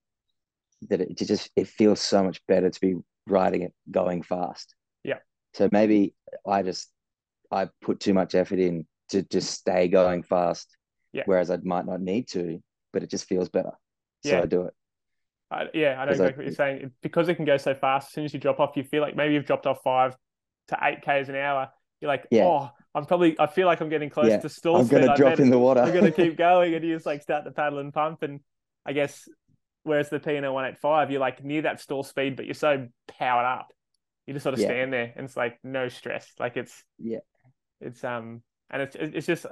[0.89, 2.95] that it just it feels so much better to be
[3.27, 4.73] riding it going fast.
[5.03, 5.19] Yeah.
[5.53, 6.13] So maybe
[6.47, 6.89] I just
[7.51, 10.75] I put too much effort in to just stay going fast
[11.11, 11.23] Yeah.
[11.25, 12.61] Whereas I might not need to,
[12.93, 13.71] but it just feels better.
[14.23, 14.41] So Yeah.
[14.41, 14.73] I do it.
[15.51, 16.91] I, yeah, I know 'Cause I- exactly what you're saying.
[17.01, 19.15] Because it can go so fast, as soon as you drop off, you feel like
[19.15, 20.15] maybe you've dropped off five
[20.67, 21.71] to eight Ks an hour.
[21.99, 22.45] You're like, Yeah.
[22.45, 25.31] oh, I'm probably, I feel like I'm getting close Yeah, to stall I'm gonna drop
[25.31, 25.81] better- in the water.
[25.81, 26.75] I'm going to keep going.
[26.75, 28.21] And you just like start to paddle and pump.
[28.21, 28.41] And
[28.85, 29.27] I guess,
[29.83, 33.73] whereas the P&L 185, you're like near that stall speed, but you're so powered up.
[34.27, 34.67] You just sort of Yeah.
[34.67, 36.31] stand there and it's like no stress.
[36.39, 37.19] Like it's, Yeah.
[37.81, 39.45] it's, um, and it's, it's just,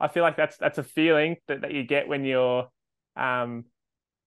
[0.00, 2.68] I feel like that's, that's a feeling that, that you get when you're,
[3.16, 3.64] um,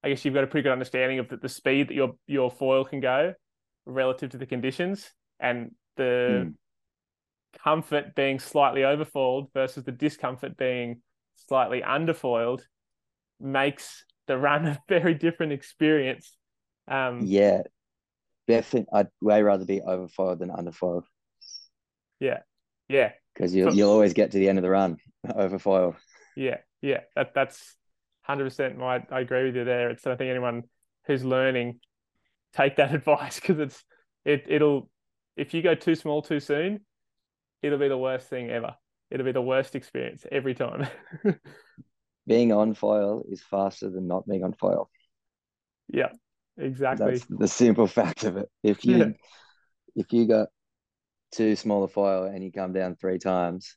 [0.04, 2.52] I guess you've got a pretty good understanding of the, the speed that your your
[2.52, 3.34] foil can go
[3.86, 5.10] relative to the conditions
[5.40, 6.56] and the Mm.
[7.64, 11.02] comfort being slightly overfoiled versus the discomfort being
[11.36, 12.62] slightly underfoiled
[13.40, 16.38] makes the run a very different experience.
[16.88, 17.64] Um, Yeah.
[18.48, 21.06] Definitely, I'd way rather be overfoiled than underfoiled
[22.20, 22.42] Yeah.
[22.90, 25.96] yeah, because you'll you'll always get to the end of the run overfoiled.
[26.36, 27.02] yeah, yeah.
[27.16, 27.76] That that's
[28.22, 28.78] hundred percent.
[28.78, 29.90] My I agree with you there.
[29.90, 30.64] It's I think anyone
[31.06, 31.80] who's learning
[32.54, 33.84] take that advice because it's
[34.26, 34.90] it it'll
[35.38, 36.82] if you go too small too soon,
[37.62, 38.76] it'll be the worst thing ever.
[39.12, 40.88] It'll be the worst experience every time.
[42.28, 44.90] Being on foil is faster than not being on foil.
[45.88, 46.10] yeah,
[46.58, 47.14] exactly.
[47.14, 48.50] That's the simple fact of it.
[48.62, 49.10] If you Yeah.
[49.96, 50.50] if you got
[51.34, 53.76] too small a foil and you come down three times,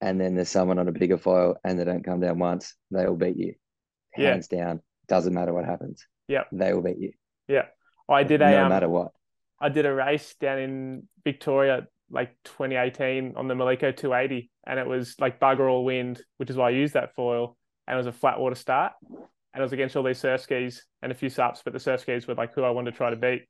[0.00, 3.06] and then there's someone on a bigger foil and they don't come down once, they
[3.06, 3.54] will beat you.
[4.16, 4.30] Yeah.
[4.30, 4.80] Hands down.
[5.08, 6.06] Doesn't matter what happens.
[6.28, 6.44] Yeah.
[6.52, 7.12] They will beat you.
[7.48, 7.66] Yeah.
[8.08, 9.12] I did a no um, matter what.
[9.60, 14.86] I did a race down in Victoria like 2018 on the Maliko 280, and it
[14.86, 17.56] was like bugger all wind, which is why I used that foil.
[17.86, 20.84] And it was a flat water start, and it was against all these surf skis
[21.02, 23.10] and a few sups, but the surf skis were like who I wanted to try
[23.10, 23.42] to beat.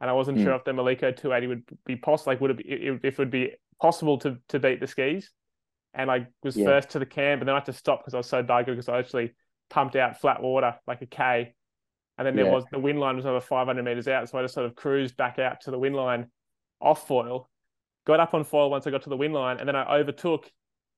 [0.00, 0.44] And I wasn't Hmm.
[0.44, 3.30] sure if the Maliko 280 would be possible, like would it be if it would
[3.30, 5.30] be possible to to beat the skis.
[5.92, 6.64] And I was Yeah.
[6.64, 8.66] first to the camp, and then I had to stop because I was so buggered
[8.66, 9.34] because I actually
[9.68, 11.54] pumped out flat water like a K.
[12.18, 12.50] And then there Yeah.
[12.52, 14.28] was the wind line was over 500 meters out.
[14.28, 16.30] So I just sort of cruised back out to the wind line
[16.80, 17.48] off foil,
[18.06, 20.50] got up on foil once I got to the wind line, and then I overtook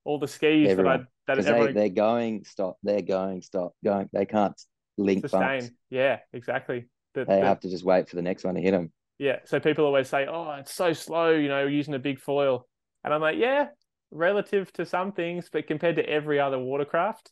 [0.04, 0.98] all the skis Everyone.
[0.98, 4.10] that I that they, everyone they're going, stop, they're going, stop, going.
[4.12, 4.60] They can't
[4.96, 5.62] link sustain.
[5.62, 5.70] bumps.
[5.90, 6.86] Yeah, exactly.
[7.14, 8.92] The- They the- have to just wait for the next one to hit them.
[9.18, 9.38] Yeah.
[9.44, 12.66] So people always say, "Oh, it's so slow," you know, using a big foil,
[13.04, 13.68] and I'm like, "Yeah,
[14.10, 17.30] relative to some things, but compared to every other watercraft,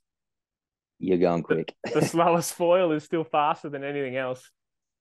[0.99, 1.75] You're going quick.
[1.95, 4.51] the slowest foil is still faster than anything else,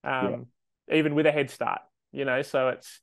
[0.04, 0.48] um,
[0.92, 1.82] even with a head start.
[2.12, 3.02] You know, so it's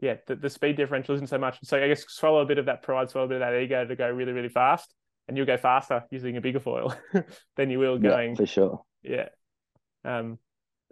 [0.00, 1.58] yeah, the, the speed differential isn't so much.
[1.62, 3.86] So I guess swallow a bit of that pride, swallow a bit of that ego
[3.86, 4.92] to go really, really fast,
[5.26, 6.94] and you'll go faster using a bigger foil
[7.56, 8.36] than you will Yeah, going.
[8.36, 8.82] for sure.
[9.02, 9.28] Yeah.
[10.04, 10.38] Um,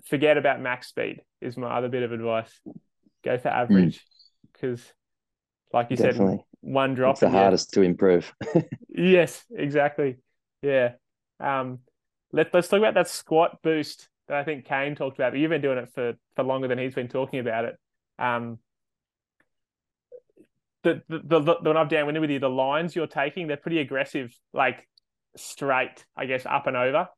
[0.04, 2.50] forget about max speed is my other bit of advice.
[3.24, 4.04] Go for average
[4.52, 4.82] because,
[5.72, 6.18] like you said,
[6.60, 7.14] one drop.
[7.14, 8.32] It's the hardest to improve.
[8.96, 10.18] Yes, exactly.
[10.62, 10.92] Yeah.
[11.40, 11.80] Um,
[12.32, 15.32] let let's talk about that squat boost that I think Kane talked about.
[15.32, 17.76] But you've been doing it for for longer than he's been talking about it.
[18.20, 18.60] Um,
[20.84, 23.80] the the the, the when I'm downwind with you, the lines you're taking they're pretty
[23.80, 24.86] aggressive, like
[25.36, 27.08] straight, I guess, up and over,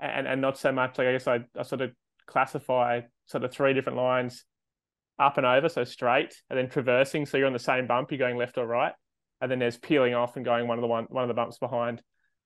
[0.00, 1.92] and and not so much like I guess I, I sort of
[2.30, 4.44] classify sort of three different lines,
[5.18, 8.18] up and over, so straight, and then traversing, so you're on the same bump, you're
[8.18, 8.94] going left or right
[9.40, 11.58] and then there's peeling off and going one of the one one of the bumps
[11.58, 12.02] behind.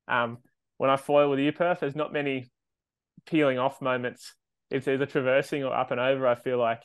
[0.08, 0.38] Um,
[0.78, 2.50] when I foil with you, Perth, there's not many
[3.26, 4.34] peeling off moments.
[4.70, 6.26] It's either traversing or up and over.
[6.26, 6.82] I feel like,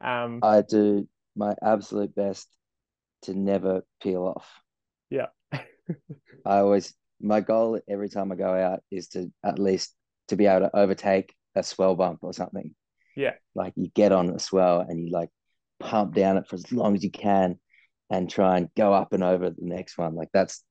[0.00, 2.48] um, I do my absolute best
[3.22, 4.48] to never peel off.
[5.10, 5.26] Yeah.
[5.52, 9.94] I always my goal every time I go out is to at least
[10.28, 12.74] to be able to overtake a swell bump or something.
[13.16, 13.34] Yeah.
[13.54, 15.30] Like you get on a swell and you like
[15.80, 17.58] pump down it for as long as you can
[18.10, 20.14] and try and go up and over the next one.
[20.14, 20.62] Like that's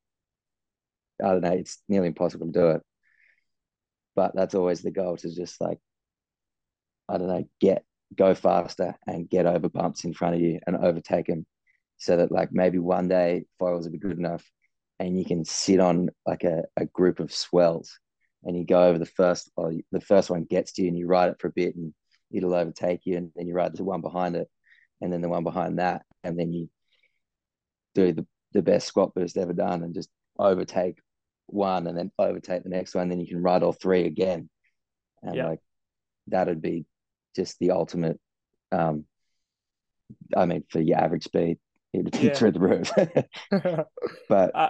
[1.23, 2.81] I don't know, it's nearly impossible to do it.
[4.15, 5.79] But that's always the goal to just like
[7.09, 7.83] I don't know, get
[8.15, 11.45] go faster and get over bumps in front of you and overtake them
[11.97, 14.43] so that like maybe one day foils will be good enough
[14.99, 17.99] and you can sit on like a, a group of swells
[18.47, 21.05] and you go over the first or the first one gets to you and you
[21.05, 21.93] ride it for a bit and
[22.31, 24.49] it'll overtake you and then you ride the one behind it
[25.01, 26.69] and then the one behind that and then you
[27.93, 30.97] do the, the best squat boost ever done and just overtake
[31.47, 34.49] one and then overtake the next one then you can ride all three again
[35.21, 35.47] and Yeah.
[35.47, 35.59] like
[36.27, 36.85] that'd be
[37.35, 38.19] just the ultimate
[38.71, 39.05] um
[40.35, 41.57] i mean for your average speed
[41.93, 42.33] it would be Yeah.
[42.33, 42.91] through the roof
[44.29, 44.69] but uh,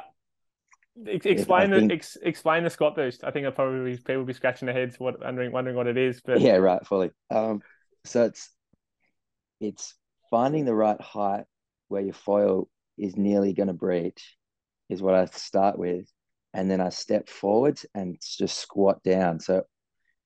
[1.06, 3.24] ex- explain I think- the ex- explain the squat boost.
[3.24, 5.98] I think I'll probably people will be scratching their heads, what wondering wondering what it
[5.98, 6.22] is.
[6.22, 7.62] But yeah right fully um
[8.06, 8.50] so it's
[9.60, 9.94] it's
[10.30, 11.46] finding the right height
[11.88, 14.36] where your foil is nearly going to breach
[14.90, 16.10] is what i start with
[16.54, 19.40] and then I step forwards and just squat down.
[19.40, 19.64] So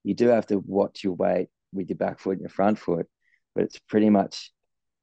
[0.03, 3.07] you do have to watch your weight with your back foot and your front foot,
[3.53, 4.51] but it's pretty much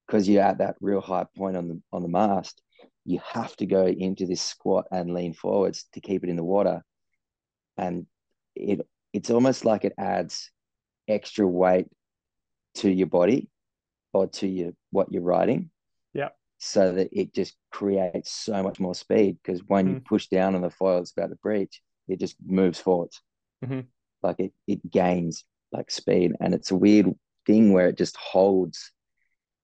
[0.07, 2.63] because you're at that real high point on the on the mast,
[3.05, 6.45] you have to go into this squat and lean forwards to keep it in the
[6.45, 6.83] water.
[7.77, 8.07] And
[8.55, 10.51] it it's almost like it adds
[11.09, 11.87] extra weight
[12.75, 13.49] to your body
[14.13, 15.71] or to your what you're riding.
[16.13, 16.29] Yeah.
[16.59, 19.95] So that it just creates so much more speed because when mm-hmm.
[19.95, 23.21] you push down on the foil it's about to breach, it just moves forwards.
[23.65, 23.81] Mm-hmm.
[24.23, 26.33] Like it it gains like speed.
[26.41, 27.15] And it's a weird
[27.47, 28.93] thing where it just holds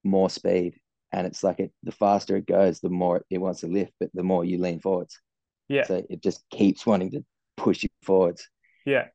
[0.03, 0.75] more speed.
[1.15, 4.11] And it's like it the faster it goes, the more it wants to lift, but
[4.15, 5.21] the more you lean forwards.
[5.69, 5.85] Yeah.
[5.87, 7.25] So it just keeps wanting to
[7.57, 8.49] push you forwards.
[8.85, 9.07] Yeah.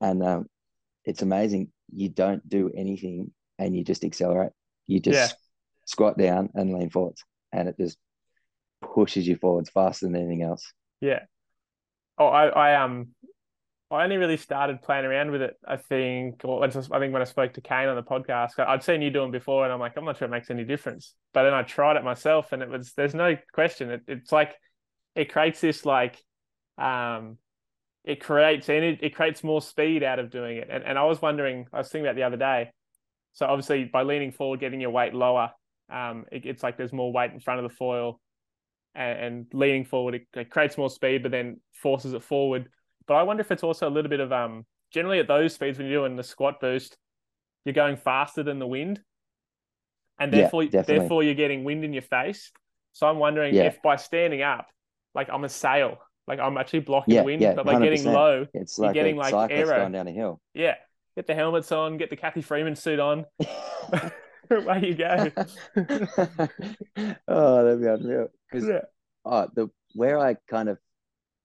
[0.00, 0.46] And um,
[1.04, 1.72] it's amazing.
[1.92, 4.52] You don't do anything and you just accelerate.
[4.86, 5.36] You just yeah.
[5.84, 7.22] squat down and lean forwards.
[7.52, 7.98] And it just
[8.80, 10.72] pushes you forwards faster than anything else.
[11.02, 11.20] Yeah.
[12.16, 13.08] Oh, I, I um
[13.90, 15.56] I only really started playing around with it.
[15.66, 19.02] I think, or I think when I spoke to Kane on the podcast, I'd seen
[19.02, 21.14] you doing before, and I'm like, I'm not sure it makes any difference.
[21.34, 23.90] But then I tried it myself, and it was there's no question.
[23.90, 24.54] It, it's like
[25.16, 26.22] it creates this like,
[26.78, 27.38] um,
[28.04, 30.68] it creates any it creates more speed out of doing it.
[30.70, 32.70] And and I was wondering, I was thinking about the other day.
[33.32, 35.50] So obviously, by leaning forward, getting your weight lower,
[35.92, 38.20] um, it, it's like there's more weight in front of the foil,
[38.94, 42.68] and, and leaning forward, it, it creates more speed, but then forces it forward
[43.10, 45.76] but I wonder if it's also a little bit of um generally at those speeds
[45.78, 46.96] when you're doing the squat boost,
[47.64, 49.00] you're going faster than the wind.
[50.20, 52.52] And therefore yeah, therefore you're getting wind in your face.
[52.92, 53.64] So I'm wondering yeah.
[53.64, 54.68] if by standing up,
[55.12, 55.98] like I'm a sail,
[56.28, 59.34] like I'm actually blocking yeah, wind, but like getting low, it's like you're getting like
[59.50, 60.40] aero going down a hill.
[60.54, 60.76] Yeah.
[61.16, 63.24] Get the helmets on, get the Cathy Freeman suit on.
[64.52, 65.32] Away you go.
[67.26, 68.28] oh, that'd be unreal.
[68.48, 68.82] Because yeah.
[69.24, 70.78] oh, the where I kind of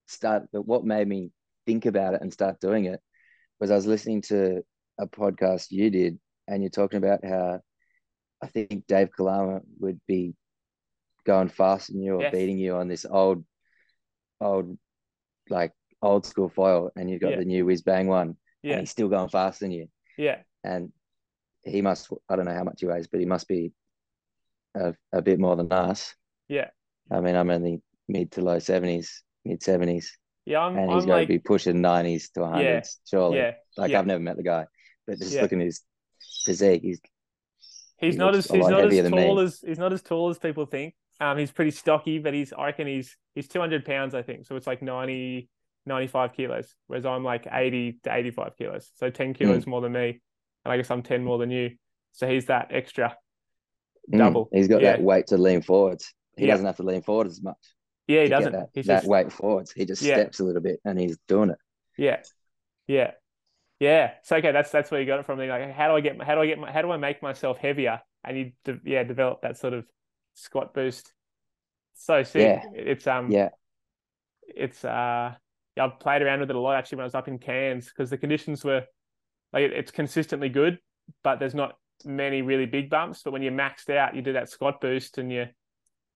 [0.05, 1.31] started, what made me
[1.65, 2.99] think about it and start doing it
[3.59, 4.63] was I was listening to
[4.99, 7.59] a podcast you did, and you're talking about how
[8.41, 10.35] I think Dave Kalama would be
[11.25, 12.31] going faster than you or yes.
[12.31, 13.43] beating you on this old,
[14.39, 14.77] old,
[15.49, 17.39] like old school foil, and you've got yeah.
[17.39, 18.73] the new whiz bang one, yeah.
[18.73, 19.87] and he's still going faster than you.
[20.17, 20.91] Yeah, and
[21.63, 22.09] he must.
[22.29, 23.73] I don't know how much he weighs, but he must be
[24.75, 26.13] a, a bit more than us.
[26.47, 26.69] Yeah,
[27.11, 30.17] I mean, I'm only mid to low seventies, mid seventies.
[30.45, 33.37] Yeah, I'm, and he's I'm going like, to be pushing nineties to hundreds, yeah, surely.
[33.37, 33.99] Yeah, like yeah.
[33.99, 34.65] I've never met the guy,
[35.07, 35.81] but just looking at his
[36.45, 37.01] physique, he's
[37.97, 40.65] he's he not as he's not as tall as he's not as tall as people
[40.65, 40.93] think.
[41.19, 44.45] Um, he's pretty stocky, but he's I reckon he's he's two hundred pounds, I think.
[44.45, 45.49] So it's like 90,
[45.85, 49.67] 95 kilos, whereas I'm like eighty to eighty five kilos, so ten kilos mm.
[49.67, 50.21] more than me,
[50.63, 51.71] and I guess I'm ten more than you.
[52.11, 53.15] So he's that extra
[54.11, 54.17] hmm.
[54.17, 54.45] double.
[54.45, 54.57] Mm.
[54.57, 56.13] He's got that weight to lean forwards.
[56.37, 57.55] He doesn't have to lean forward as much.
[58.07, 58.51] Yeah, he doesn't.
[58.51, 59.07] That, he's that just...
[59.07, 59.71] weight forwards.
[59.71, 60.15] He just yeah.
[60.15, 61.57] steps a little bit and he's doing it.
[61.97, 62.17] Yeah,
[62.87, 63.11] yeah,
[63.79, 64.11] yeah.
[64.23, 65.39] So okay, that's that's where you got it from.
[65.39, 68.01] Like, how do I get how do I get how do I make myself heavier?
[68.23, 69.85] And you de- yeah develop that sort of
[70.35, 71.13] squat boost.
[71.95, 72.61] So sick.
[72.63, 72.63] Yeah.
[72.73, 73.49] It's um yeah.
[74.47, 75.33] It's uh
[75.75, 77.87] yeah, I've played around with it a lot actually when I was up in Cairns
[77.87, 78.83] because the conditions were
[79.51, 80.79] like it's consistently good,
[81.23, 83.23] but there's not many really big bumps.
[83.23, 85.45] But when you're maxed out, you do that squat boost and you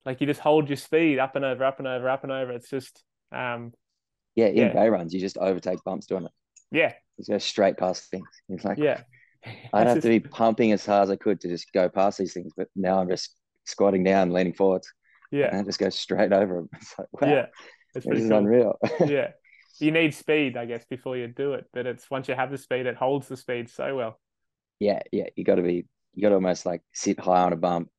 [0.05, 2.51] like you just hold your speed up and over, up and over, up and over.
[2.51, 3.73] It's just um
[4.35, 4.73] yeah, in yeah.
[4.73, 6.31] bay runs, you just overtake bumps doing it.
[6.71, 6.93] Yeah.
[7.17, 8.27] Just go straight past things.
[8.49, 9.01] It's like yeah.
[9.73, 10.03] I'd have just...
[10.03, 12.67] to be pumping as hard as I could to just go past these things, but
[12.75, 13.35] now I'm just
[13.65, 14.91] squatting down, leaning forwards.
[15.31, 15.47] Yeah.
[15.47, 16.69] And I just go straight over them.
[16.81, 17.27] It's like, wow.
[17.27, 17.45] Yeah.
[17.95, 18.37] It's this is cool.
[18.37, 18.79] unreal.
[19.05, 19.31] yeah.
[19.79, 21.65] You need speed, I guess, before you do it.
[21.73, 24.19] But it's once you have the speed, it holds the speed so well.
[24.79, 25.27] Yeah, yeah.
[25.35, 27.89] You gotta be you gotta almost like sit high on a bump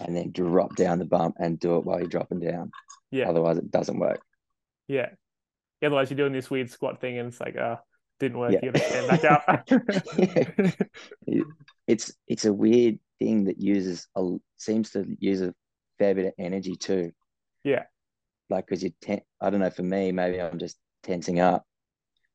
[0.00, 2.70] and then drop down the bump and do it while you're dropping down.
[3.10, 3.28] Yeah.
[3.28, 4.22] Otherwise, it doesn't work.
[4.86, 5.08] Yeah.
[5.82, 7.78] Otherwise, you're doing this weird squat thing, and it's like, oh,
[8.20, 8.52] didn't work.
[8.52, 8.60] Yeah.
[8.62, 9.68] You got to stand back up.
[11.86, 15.54] it's it's a weird thing that uses a seems to use a
[15.98, 17.12] fair bit of energy too.
[17.64, 17.84] Yeah.
[18.48, 19.70] Like because you ten- I don't know.
[19.70, 21.64] For me, maybe I'm just tensing up,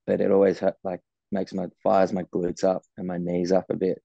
[0.07, 1.01] but it always like
[1.31, 4.01] makes my fires my glutes up and my knees up a bit.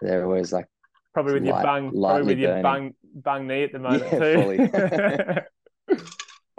[0.00, 0.66] They're always like
[1.14, 5.42] Probably with light, your bang, probably with your bang bang knee at the moment yeah,
[5.88, 6.02] too.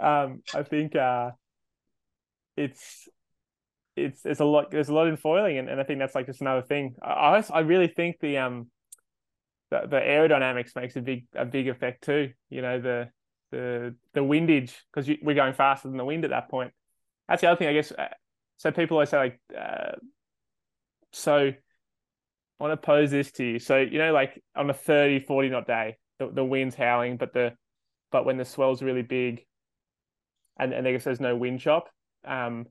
[0.04, 1.30] um, I think uh,
[2.56, 3.08] it's
[3.96, 6.26] it's there's a lot there's a lot in foiling, and, and I think that's like
[6.26, 6.94] just another thing.
[7.02, 8.68] I I really think the um
[9.70, 12.32] the, the aerodynamics makes a big a big effect too.
[12.48, 13.08] You know the
[13.50, 16.72] the the windage because we're going faster than the wind at that point.
[17.28, 17.92] That's the other thing, I guess.
[17.92, 18.08] Uh,
[18.56, 19.92] so people always say like, uh,
[21.12, 21.52] so
[22.60, 23.58] I want to pose this to you.
[23.58, 27.32] So, you know, like on a 30, 40 knot day, the, the wind's howling, but
[27.32, 27.54] the
[28.12, 29.46] but when the swell's really big,
[30.58, 31.88] and and I guess there's no wind chop.
[32.24, 32.66] Um,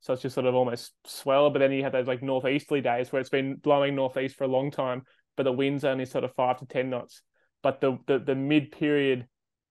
[0.00, 1.50] so it's just sort of almost swell.
[1.50, 4.48] But then you have those like northeasterly days where it's been blowing northeast for a
[4.48, 5.02] long time,
[5.36, 7.22] but the wind's only sort of five to ten knots.
[7.62, 9.26] But the the, the mid period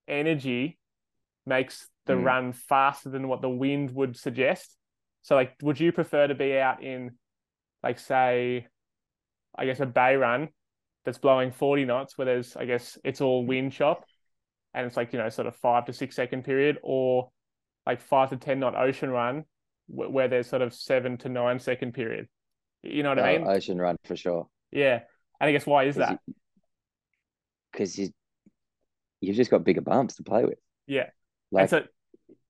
[0.07, 0.79] energy
[1.45, 2.23] makes the Mm.
[2.23, 4.75] run faster than what the wind would suggest.
[5.21, 7.11] So like, would you prefer to be out in,
[7.83, 8.65] like, say,
[9.59, 10.49] I guess a bay run
[11.05, 14.05] that's blowing forty knots, where there's I guess it's all wind chop,
[14.73, 17.31] and it's like you know sort of five to six second period, or
[17.85, 19.45] like five to ten knot ocean run
[19.87, 22.27] wh- where there's sort of seven to nine second period.
[22.83, 23.47] You know what I Oh, mean?
[23.47, 24.47] ocean run for sure.
[24.71, 25.01] Yeah.
[25.41, 26.19] And I guess why is that?
[27.71, 28.09] Because you,
[29.21, 30.59] you've just got bigger bumps to play with.
[30.87, 31.09] Yeah.
[31.51, 31.83] Like so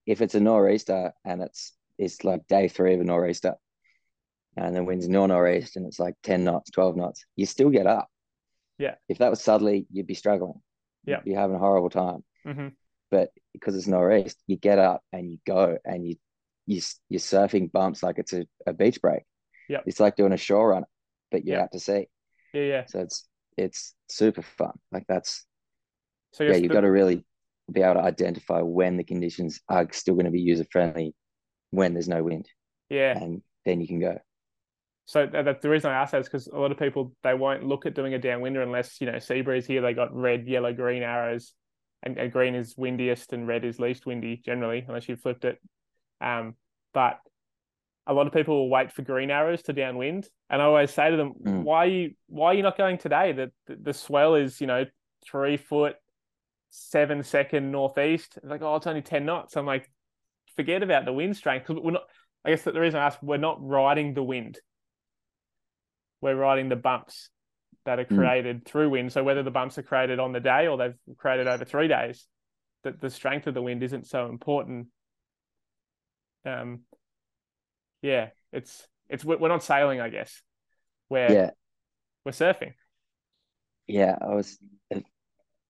[0.05, 3.55] if it's a nor'easter and it's it's like day three of a nor'easter,
[4.65, 7.87] and the wind's nor nor'east and it's like ten knots, twelve knots, you still get
[7.87, 8.07] up.
[8.77, 8.95] Yeah.
[9.07, 10.61] If that was southerly, you'd be struggling.
[11.05, 11.17] Yeah.
[11.17, 12.23] You'd be having a horrible time.
[12.45, 12.73] mhm.
[13.11, 16.15] But because it's nor'east, you get up and you go and you,
[16.67, 19.23] you you're surfing bumps like it's a, a beach break.
[19.67, 19.79] Yeah.
[19.85, 20.85] It's like doing a shore run,
[21.31, 21.63] but you're Yep.
[21.63, 22.07] out to sea.
[22.53, 22.85] yeah, yeah.
[22.85, 24.73] So it's it's super fun.
[24.91, 25.45] Like that's
[26.33, 27.25] So yeah, you've got to really
[27.71, 31.13] be able to identify when the conditions are still going to be user friendly
[31.71, 32.47] when there's no wind,
[32.89, 33.15] yeah.
[33.17, 34.17] and then you can go.
[35.09, 37.63] So that, the reason I ask that is because a lot of people they won't
[37.65, 40.71] look at doing a downwinder unless you know sea breeze here they got red, yellow,
[40.71, 41.53] green arrows,
[42.03, 45.57] and, and green is windiest and red is least windy generally unless you've flipped it.
[46.21, 46.53] Um,
[46.93, 47.17] but
[48.05, 51.09] a lot of people will wait for green arrows to downwind, and I always say
[51.09, 51.63] to them, Mm.
[51.63, 53.31] why are you why are you not going today?
[53.31, 54.85] The, the the swell is you know
[55.25, 55.95] three foot,
[56.69, 58.37] seven second northeast.
[58.37, 59.57] It's like oh it's only ten knots.
[59.57, 59.89] I'm like
[60.55, 62.03] forget about the wind strength because we're not.
[62.45, 64.59] I guess that the reason I ask we're not riding the wind
[66.21, 67.29] we're riding the bumps
[67.85, 68.15] that are Mm.
[68.15, 69.11] created through wind.
[69.11, 72.27] So whether the bumps are created on the day or they've created over three days,
[72.83, 74.87] that the strength of the wind isn't so important.
[76.45, 76.81] Um,
[78.01, 80.41] yeah, it's it's we're not sailing, I guess.
[81.09, 81.51] We're Yeah,
[82.25, 82.73] we're surfing.
[83.87, 84.17] yeah.
[84.21, 84.57] I was.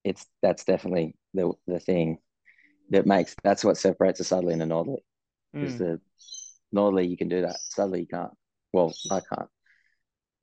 [0.03, 2.19] It's that's definitely the the thing
[2.89, 5.03] that makes that's what separates a southerly and a northerly.
[5.61, 6.01] Is Mm, the
[6.71, 8.31] northerly you can do that, southerly you can't.
[8.73, 9.49] Well, I can't.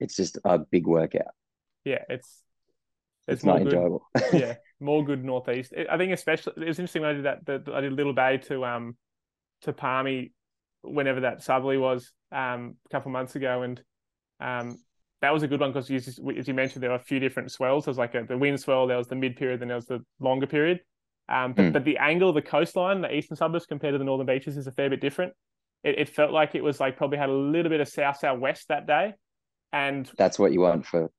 [0.00, 1.34] It's just a big workout.
[1.84, 2.42] yeah, it's
[3.28, 3.62] It's, it's not good.
[3.62, 4.06] enjoyable.
[4.30, 5.72] yeah, more good northeast.
[5.90, 7.46] I think especially it was interesting when I did that.
[7.46, 8.96] that I did Little Bay to um
[9.62, 10.32] to Palmy
[10.82, 13.82] whenever that southerly was um a couple of months ago, and
[14.40, 14.78] um
[15.22, 16.18] that was a good one because as
[16.48, 17.84] you mentioned there were a few different swells.
[17.86, 19.86] There was like a, the wind swell, there was the mid period, then there was
[19.86, 20.80] the longer period.
[21.28, 21.72] Um, but Mm.
[21.72, 24.66] but the angle of the coastline, the eastern suburbs compared to the northern beaches, is
[24.66, 25.32] a fair bit different.
[25.84, 28.68] It, it felt like it was like probably had a little bit of south southwest
[28.68, 29.14] that day,
[29.72, 31.10] and that's what you want for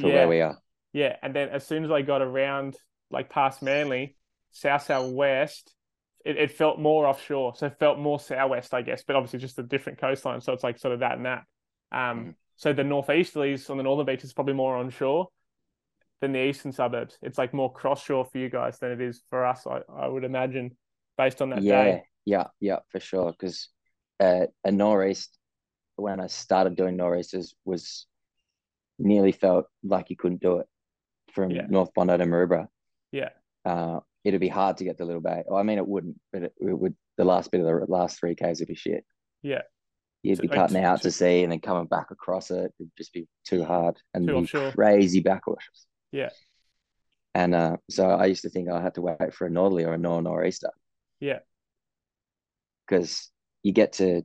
[0.00, 0.12] for Yeah.
[0.12, 0.58] where we are.
[0.92, 2.76] yeah, and then as soon as I got around
[3.10, 4.16] like past Manly,
[4.52, 5.74] south southwest,
[6.24, 7.54] it, it felt more offshore.
[7.56, 10.40] So it felt more southwest, I guess, but obviously just a different coastline.
[10.40, 11.44] So it's like sort of that and that.
[11.92, 12.34] Um, Mhm.
[12.56, 15.28] so the northeasterlies on the northern beaches is probably more onshore
[16.20, 17.18] than the eastern suburbs.
[17.22, 20.08] It's like more cross shore for you guys than it is for us, I, I
[20.08, 20.76] would imagine,
[21.18, 22.02] based on that yeah, day.
[22.24, 23.32] yeah, yeah, for sure.
[23.32, 23.68] Because
[24.20, 25.38] uh, a nor'east,
[25.96, 28.06] when I started doing nor'easters, was
[28.98, 30.66] nearly felt like you couldn't do it
[31.32, 31.66] from Yeah.
[31.68, 32.68] North Bondi to Maroubra.
[33.12, 33.30] Yeah.
[33.64, 35.42] Uh, it'd be hard to get to Little Bay.
[35.46, 36.94] Well, I mean, it wouldn't, but it, it would.
[37.16, 39.04] The last bit of the last three k's would be shit.
[39.42, 39.62] Yeah.
[40.24, 42.72] You'd So, be cutting t- out to sea and then coming back across it.
[42.80, 44.72] It'd just be too hard and Too offshore.
[44.72, 45.86] crazy backwashes.
[46.12, 46.30] Yeah.
[47.34, 49.92] And uh, so I used to think I had to wait for a northerly or
[49.94, 50.70] a nor nor'easter.
[51.20, 51.40] Yeah.
[52.88, 53.30] Because
[53.62, 54.22] you get to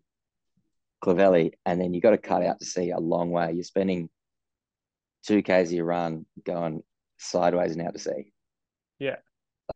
[1.01, 3.51] Clovelly and then you got to cut out to sea a long way.
[3.53, 4.09] You're spending
[5.25, 6.81] two k's of your run going
[7.17, 8.31] sideways and out to sea.
[8.99, 9.17] Yeah.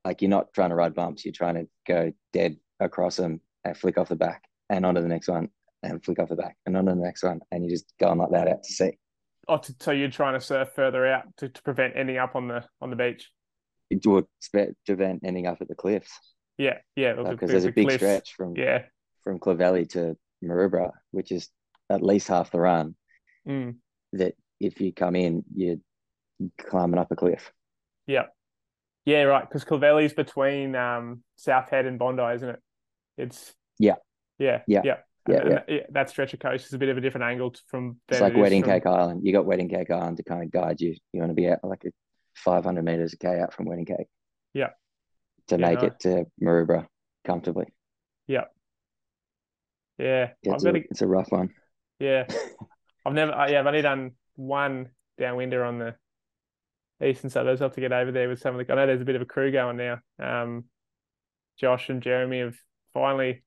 [0.05, 1.23] Like you're not trying to ride bumps.
[1.25, 5.07] You're trying to go dead across them and flick off the back and onto the
[5.07, 5.49] next one
[5.83, 7.39] and flick off the back and onto the next one.
[7.51, 8.97] And you're just going like that out to sea.
[9.47, 12.47] Oh, to, so you're trying to surf further out to, to prevent ending up on
[12.47, 13.29] the on the beach.
[13.89, 16.11] It would spe- prevent ending up at the cliffs
[16.57, 17.13] Yeah, yeah.
[17.13, 18.01] because the- there's a big cliffs.
[18.03, 18.83] stretch from Yeah.
[19.23, 21.49] from Clovelly to Maroubra, which is
[21.89, 22.95] at least half the run.
[23.47, 23.75] Mm.
[24.13, 25.77] That if you come in, you're
[26.59, 27.51] climbing up a cliff.
[28.07, 28.25] Yeah,
[29.05, 29.47] Yeah, right.
[29.47, 32.59] Because Clovelly's between um, South Head and Bondi, isn't it?
[33.17, 33.95] It's Yeah.
[34.39, 34.81] yeah, Yeah.
[34.83, 34.97] yeah.
[35.27, 35.59] Yeah, And- yeah.
[35.67, 37.99] and that- that stretch of coast is a bit of a different angle from.
[38.09, 39.25] It's like it Wedding from- Cake Island.
[39.25, 40.95] You got Wedding Cake Island to kind of guide you.
[41.13, 41.91] You want to be out like a
[42.35, 44.07] 500 meters a k out from Wedding Cake.
[44.53, 44.71] Yeah.
[45.47, 45.87] To Yeah, make no.
[45.87, 46.87] it to Maroubra
[47.25, 47.67] comfortably.
[48.27, 48.45] Yeah,
[50.49, 51.53] I've It's got a, to, it's a rough one.
[51.99, 52.25] yeah.
[53.05, 53.31] I've never.
[53.49, 54.89] Yeah, I've only done one
[55.19, 55.95] downwinder on the
[57.03, 57.61] eastern suburbs.
[57.61, 58.71] I have to get over there with some of the.
[58.71, 59.99] I know there's a bit of a crew going now.
[60.19, 60.65] Um,
[61.59, 62.57] Josh and Jeremy have
[62.93, 63.43] finally,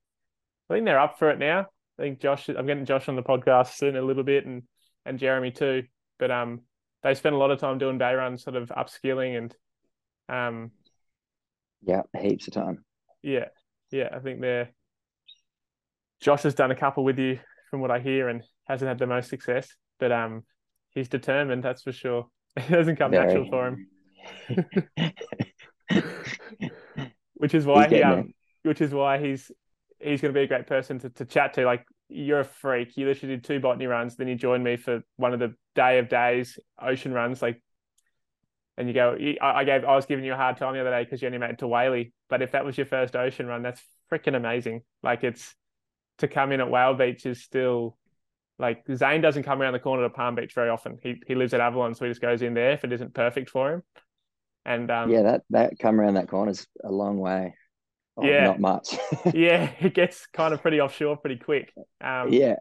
[0.70, 1.68] I think they're up for it now.
[1.98, 4.64] I think Josh, I'm getting Josh on the podcast soon a little bit, and
[5.06, 5.84] and Jeremy too.
[6.18, 6.62] But um,
[7.02, 9.56] they spend a lot of time doing day runs, sort of upskilling and
[10.28, 10.72] um,
[11.82, 12.84] yeah, heaps of time.
[13.22, 13.48] Yeah,
[13.90, 14.70] yeah, I think they're.
[16.20, 17.38] Josh has done a couple with you,
[17.70, 19.68] from what I hear, and hasn't had the most success.
[19.98, 20.44] But um,
[20.90, 22.26] he's determined, that's for sure.
[22.56, 23.26] It doesn't come Very.
[23.26, 23.86] natural for him.
[27.34, 29.50] which is why he um, which is why he's
[30.00, 31.64] he's going to be a great person to, to chat to.
[31.64, 32.96] Like you're a freak.
[32.96, 35.98] You literally did two botany runs, then you joined me for one of the day
[35.98, 37.42] of days ocean runs.
[37.42, 37.62] Like,
[38.76, 39.16] and you go.
[39.40, 41.38] I gave I was giving you a hard time the other day because you only
[41.38, 42.12] made it to Whaley.
[42.28, 44.82] But if that was your first ocean run, that's freaking amazing.
[45.02, 45.54] Like it's
[46.18, 47.96] to come in at Whale Beach is still
[48.58, 50.98] like Zane doesn't come around the corner to Palm Beach very often.
[51.02, 53.50] He he lives at Avalon, so he just goes in there if it isn't perfect
[53.50, 53.82] for him.
[54.64, 57.54] And um, yeah, that that come around that corner is a long way.
[58.16, 58.96] Oh, yeah, not much.
[59.34, 61.72] yeah, it gets kind of pretty offshore pretty quick.
[62.00, 62.56] Um, yeah,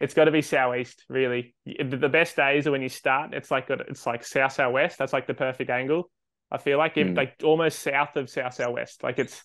[0.00, 1.54] it's got to be southeast really.
[1.64, 3.32] The best days are when you start.
[3.32, 4.98] It's like it's like south southwest.
[4.98, 6.10] That's like the perfect angle.
[6.50, 7.16] I feel like mm.
[7.16, 9.02] like almost south of south southwest.
[9.02, 9.42] Like it's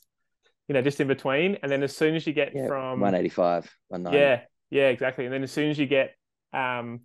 [0.71, 1.57] you know just in between.
[1.61, 3.69] And then as soon as you get yeah, from 185,
[4.13, 5.25] yeah, yeah, exactly.
[5.25, 6.15] And then as soon as you get
[6.53, 7.01] um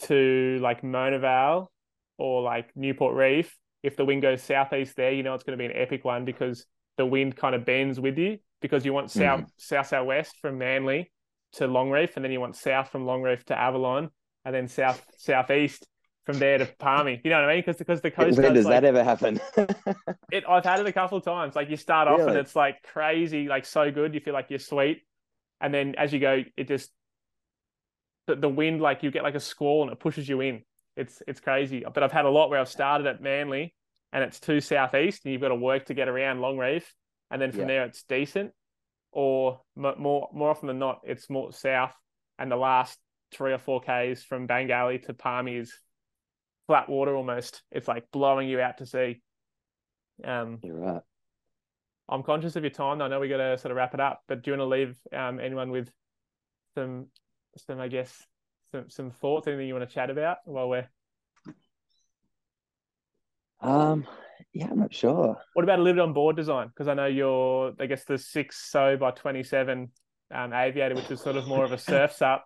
[0.00, 1.70] to like Mona Vale
[2.18, 5.62] or like Newport Reef, if the wind goes southeast there, you know it's going to
[5.62, 6.66] be an epic one because
[6.96, 9.46] the wind kind of bends with you because you want south mm.
[9.58, 11.12] south southwest from Manly
[11.52, 14.10] to Longreef, and then you want south from Longreef to Avalon,
[14.44, 15.86] and then south southeast
[16.24, 17.20] from there to Palmy.
[17.24, 17.62] You know what I mean?
[17.62, 18.38] Because because the coast.
[18.38, 19.40] When does like, that ever happen?
[20.32, 21.56] it I've had it a couple of times.
[21.56, 22.30] Like you start off really?
[22.30, 24.14] and it's like crazy, like so good.
[24.14, 25.02] You feel like you're sweet,
[25.60, 26.90] and then as you go, it just
[28.26, 30.62] the, the wind like you get like a squall and it pushes you in.
[30.96, 31.84] It's it's crazy.
[31.92, 33.74] But I've had a lot where I've started at Manly
[34.12, 36.94] and it's too southeast, and you've got to work to get around Long Reef,
[37.30, 37.66] and then from yeah.
[37.66, 38.52] there it's decent.
[39.10, 41.92] Or more more often than not, it's more south,
[42.38, 42.98] and the last
[43.32, 45.72] three or four k's from Bangalley to Palmy is
[46.66, 47.62] flat water almost.
[47.70, 49.20] It's like blowing you out to sea.
[50.24, 51.02] Um, You're right.
[52.08, 53.00] I'm conscious of your time.
[53.00, 54.76] I know we got to sort of wrap it up, but do you want to
[54.76, 55.90] leave um, anyone with
[56.74, 57.06] some,
[57.56, 58.26] some I guess,
[58.70, 60.88] some some thoughts, anything you want to chat about while we're
[63.62, 64.06] um,
[64.52, 65.38] yeah, I'm not sure.
[65.54, 66.68] What about a little on board design?
[66.68, 69.88] Because I know you're, I guess, the six so by 27
[70.34, 72.44] um, aviator, which was sort of more of a surfs up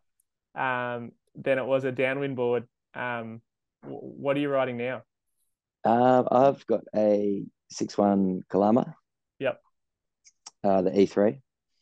[0.55, 2.65] um, than it was a downwind board.
[2.95, 3.41] Um,
[3.83, 5.03] what are you riding now?
[5.85, 8.95] Um, I've got a six one Kalama.
[9.39, 9.61] Yep.
[10.65, 11.41] Uh, the E3.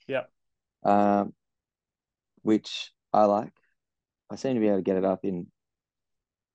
[0.09, 0.31] Yep.
[0.85, 1.33] Um,
[2.43, 3.53] which I like.
[4.31, 5.47] I seem to be able to get it up in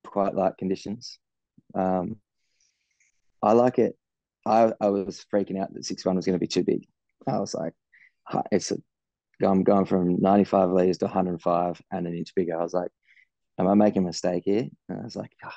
[0.04, 1.18] quite light conditions.
[1.74, 2.16] Um,
[3.42, 3.96] I like it.
[4.46, 6.86] I, I was freaking out that six one was going to be too big.
[7.26, 7.72] I was like,
[8.50, 8.76] it's a,
[9.42, 12.58] I'm going from 95 liters to 105 and an inch bigger.
[12.58, 12.90] I was like,
[13.60, 14.68] am I making a mistake here?
[14.88, 15.50] And I was like, oh,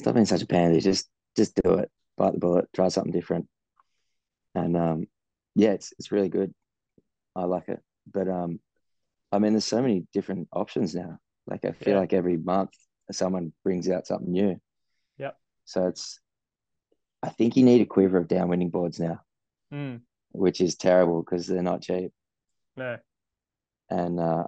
[0.00, 0.80] stop being such a pansy.
[0.80, 1.90] Just just do it.
[2.16, 2.68] Bite the bullet.
[2.74, 3.48] Try something different.
[4.54, 5.06] And um,
[5.54, 6.52] yeah, it's it's really good.
[7.34, 7.80] I like it.
[8.12, 8.60] But um,
[9.30, 11.18] I mean, there's so many different options now.
[11.46, 12.00] Like I feel yeah.
[12.00, 12.70] like every month
[13.10, 14.60] someone brings out something new.
[15.18, 15.36] Yep.
[15.64, 16.20] So it's
[17.22, 19.20] I think you need a quiver of downwinding boards now,
[19.72, 20.00] mm.
[20.32, 22.12] which is terrible because they're not cheap.
[22.76, 22.98] No.
[23.88, 24.44] And uh,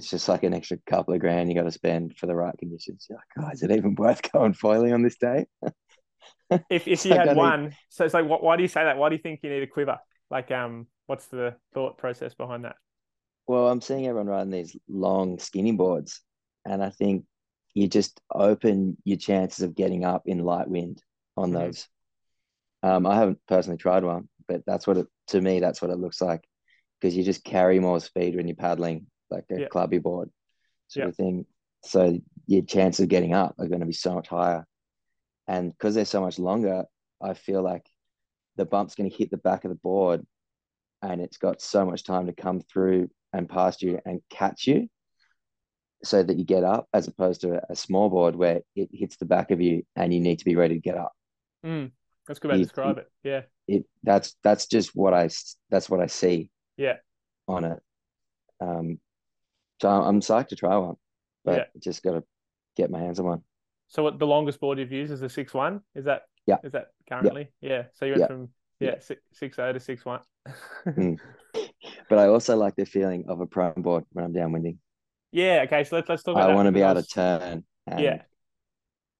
[0.00, 2.56] it's just like an extra couple of grand you got to spend for the right
[2.58, 3.06] conditions.
[3.08, 5.44] You're like, oh, is it even worth going foiling on this day?
[6.70, 8.96] if if you had one, so it's like, what, why do you say that?
[8.96, 9.98] Why do you think you need a quiver?
[10.30, 12.76] Like, um, what's the thought process behind that?
[13.46, 16.22] Well, I'm seeing everyone riding these long, skinny boards,
[16.64, 17.26] and I think
[17.74, 21.02] you just open your chances of getting up in light wind
[21.36, 21.58] on mm-hmm.
[21.58, 21.88] those.
[22.82, 25.60] Um, I haven't personally tried one, but that's what it to me.
[25.60, 26.42] That's what it looks like
[26.98, 30.30] because you just carry more speed when you're paddling like a clubby board
[30.88, 31.46] sort of thing.
[31.82, 34.66] So your chance of getting up are going to be so much higher,
[35.46, 36.84] and because they're so much longer,
[37.20, 37.86] I feel like
[38.56, 40.26] the bump's going to hit the back of the board,
[41.02, 44.88] and it's got so much time to come through and past you and catch you
[46.02, 49.26] so that you get up as opposed to a small board where it hits the
[49.26, 51.12] back of you and you need to be ready to get up.
[51.64, 51.90] Mm,
[52.26, 53.10] that's good way to describe it.
[53.22, 53.42] Yeah.
[53.68, 55.28] It that's that's just what I
[55.70, 56.50] that's what I see.
[56.76, 56.96] Yeah.
[57.46, 57.78] On it.
[58.60, 58.98] Um,
[59.80, 60.96] so I'm psyched to try one,
[61.44, 61.80] but yeah.
[61.80, 62.24] just got to
[62.76, 63.42] get my hands on one.
[63.88, 65.80] So what the longest board you've used is a six one?
[65.94, 66.58] Is that yeah?
[66.62, 67.48] Is that currently?
[67.60, 67.70] Yeah.
[67.70, 67.82] yeah.
[67.94, 68.26] So you went yeah.
[68.26, 70.20] from yeah six six zero to six one.
[70.86, 71.18] mm.
[72.08, 74.78] But I also like the feeling of a prone board when I'm downwinding.
[75.32, 75.62] Yeah.
[75.64, 75.84] Okay.
[75.84, 76.36] So let's let's talk.
[76.36, 76.52] About it.
[76.52, 77.64] I want to be able to turn.
[77.98, 78.22] yeah.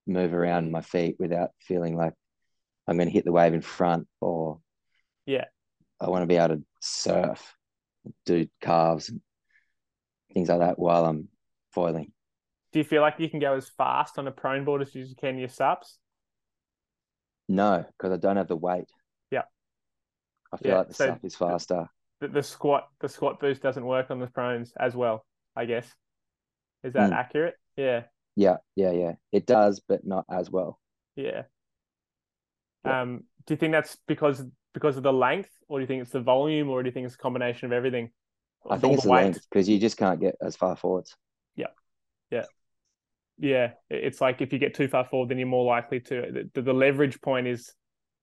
[0.07, 2.15] Move around my feet without feeling like
[2.87, 4.59] I'm going to hit the wave in front or
[5.27, 5.45] yeah
[6.01, 7.55] I want to be able to surf,
[8.25, 9.21] do carves, and
[10.33, 11.29] things like that while I'm
[11.73, 12.13] foiling.
[12.73, 15.07] Do you feel like you can go as fast on a prone board as you
[15.17, 15.99] can your sups?
[17.49, 18.89] No, because I don't have the weight.
[19.31, 19.43] Yeah.
[20.53, 21.89] I feel Yeah, like the so sup is faster.
[22.21, 25.25] The, the squat the squat boost doesn't work on the prones as well,
[25.57, 25.93] I guess.
[26.85, 27.13] Is that Mm.
[27.13, 27.57] accurate?
[27.77, 28.05] Yeah.
[28.37, 29.15] Yeah, yeah, yeah.
[29.33, 30.81] It does, but not as well.
[31.17, 31.45] Yeah.
[32.85, 32.97] Yeah.
[33.03, 36.13] Um, do you think that's because because of the length, or do you think it's
[36.13, 38.11] the volume, or do you think it's a combination of everything?
[38.69, 39.13] I think it's the weight?
[39.13, 41.17] length because you just can't get as far forwards.
[41.57, 41.69] Yeah,
[42.31, 42.47] yeah,
[43.39, 43.73] yeah.
[43.91, 46.49] it's like if you get too far forward, then you're more likely to.
[46.55, 47.73] The, the leverage point is,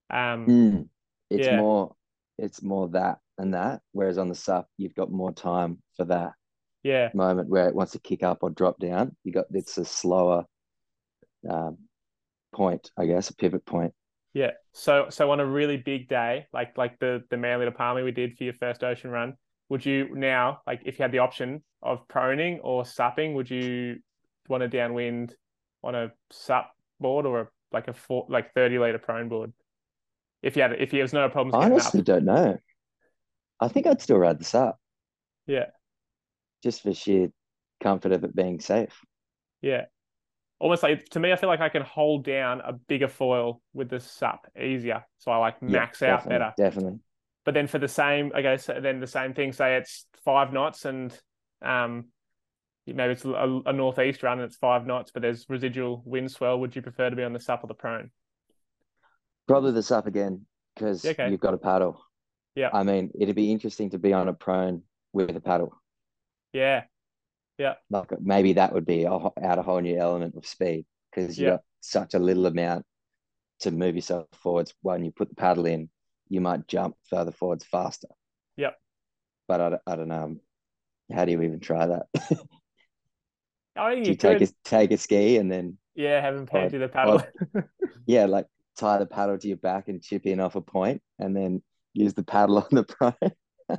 [0.09, 0.89] um, Mm.
[1.29, 1.57] It's Yeah.
[1.57, 1.95] more,
[2.37, 3.81] it's more that and that.
[3.91, 6.33] Whereas on the sup, you've got more time for that
[6.83, 9.15] yeah, moment where it wants to kick up or drop down.
[9.23, 10.45] You got it's a slower
[11.49, 11.77] um,
[12.53, 13.93] point, I guess, a pivot point.
[14.33, 14.51] yeah.
[14.73, 18.11] So, so on a really big day, like like the the Manly to Palmy we
[18.11, 19.33] did for your first ocean run,
[19.69, 23.99] would you now, like, if you had the option of proning or supping, would you
[24.47, 25.35] want a downwind
[25.83, 29.53] on a sup board or a, like a four, like thirty liter prone board?
[30.43, 32.57] If you had, if you, there was no problems I honestly up, don't know.
[33.59, 34.79] I think I'd still ride the sup
[35.47, 35.67] yeah,
[36.63, 37.31] just for sheer
[37.81, 39.03] comfort of it being safe.
[39.61, 39.85] yeah.
[40.59, 43.89] Almost like to me, I feel like I can hold down a bigger foil with
[43.89, 46.53] the sup easier, so I like Yeah, max out better.
[46.57, 46.99] Definitely.
[47.47, 49.53] But then for the same, I guess, then the same thing.
[49.53, 51.17] Say it's five knots, and
[51.61, 52.07] um,
[52.85, 56.59] maybe it's a, a northeast run and it's five knots, but there's residual wind swell.
[56.59, 58.11] Would you prefer to be on the sup or the prone?
[59.47, 60.45] Probably the sup again
[60.75, 61.31] because Okay.
[61.31, 62.03] you've got a paddle.
[62.55, 62.69] Yeah.
[62.73, 64.83] I mean, it'd be interesting to be on a prone
[65.13, 65.73] with a paddle.
[66.51, 66.83] Yeah,
[67.57, 67.75] Yeah.
[67.89, 70.85] Like maybe that would be a, add a whole new element of speed
[71.15, 71.51] because you Yeah.
[71.51, 72.85] got such a little amount
[73.61, 74.73] to move yourself forwards.
[74.81, 75.89] When you put the paddle in,
[76.29, 78.07] you might jump further forwards faster.
[78.57, 78.75] Yep.
[79.47, 80.35] But I, don't- I don't know.
[81.13, 82.07] How do you even try that?
[83.77, 84.49] I do you, you take could.
[84.49, 87.21] a take a ski and then Yeah, have him you the paddle.
[88.05, 88.47] yeah, like
[88.77, 91.61] tie the paddle to your back and chip in off a point, and then
[91.93, 93.13] use the paddle on the prone?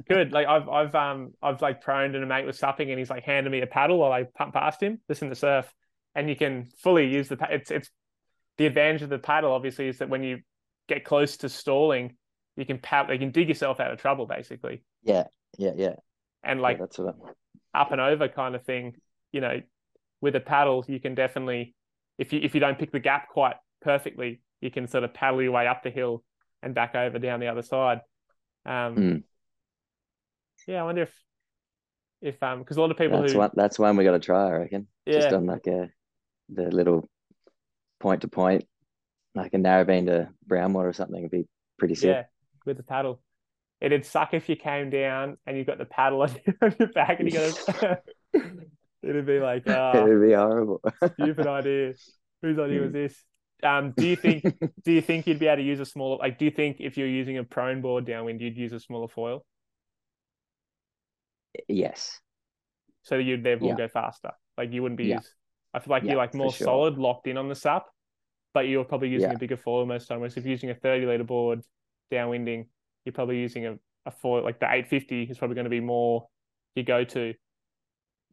[0.09, 0.33] Good.
[0.33, 3.25] Like I've I've um I've like proned and a mate was supping and he's like
[3.25, 5.01] handed me a paddle while I pump past him.
[5.09, 5.71] This in the surf,
[6.15, 7.91] and you can fully use the it's it's
[8.59, 10.41] the advantage of the paddle obviously is that when you
[10.89, 12.17] get close to stalling,
[12.59, 15.25] you can paddle you can dig yourself out of trouble basically, Yeah,
[15.59, 15.97] yeah, yeah.
[16.43, 17.17] and yeah, like that's what.
[17.75, 18.97] up and over kind of thing.
[19.33, 19.63] You know,
[20.21, 21.75] with a paddle you can definitely
[22.19, 25.43] if you if you don't pick the gap quite perfectly, you can sort of paddle
[25.43, 26.25] your way up the hill
[26.63, 28.01] and back over down the other side.
[28.67, 29.23] Um, Mm.
[30.67, 31.15] yeah, I wonder if
[32.21, 33.51] if um because a lot of people That's who one.
[33.55, 34.49] That's one we got to try.
[34.49, 34.89] I reckon.
[35.07, 35.91] Just on like a
[36.51, 37.09] the little
[38.01, 38.67] point to point,
[39.35, 41.47] like a Narrabeen to Brownwater or something, would be
[41.79, 42.19] pretty sick.
[42.21, 42.23] yeah
[42.69, 43.21] with the paddle.
[43.81, 46.35] It'd suck if you came down and you got the paddle on
[46.79, 47.99] your, back and you got a.
[49.03, 50.81] It'd be like, ah, It'd be horrible.
[51.15, 51.95] stupid idea.
[52.43, 53.15] Whose idea was this?
[53.63, 54.45] Um, do you think
[54.85, 56.97] do you think you'd be able to use a smaller like do you think if
[56.97, 59.45] you're using a prone board downwind you'd use a smaller foil
[61.69, 62.21] yes.
[63.03, 63.77] so you'd therefore Yeah.
[63.77, 64.31] go faster?
[64.57, 65.21] Like you wouldn't be Yeah.
[65.75, 66.67] I feel like Yeah, you're like more sure.
[66.67, 67.87] solid, locked in on the sup,
[68.55, 70.21] but you're probably using a bigger foil most of the time.
[70.21, 71.63] Whereas if you're using a 30 liter board
[72.11, 72.67] downwinding,
[73.05, 76.29] you're probably using a, a foil like the 850 is probably going to be more
[76.75, 77.35] your go to.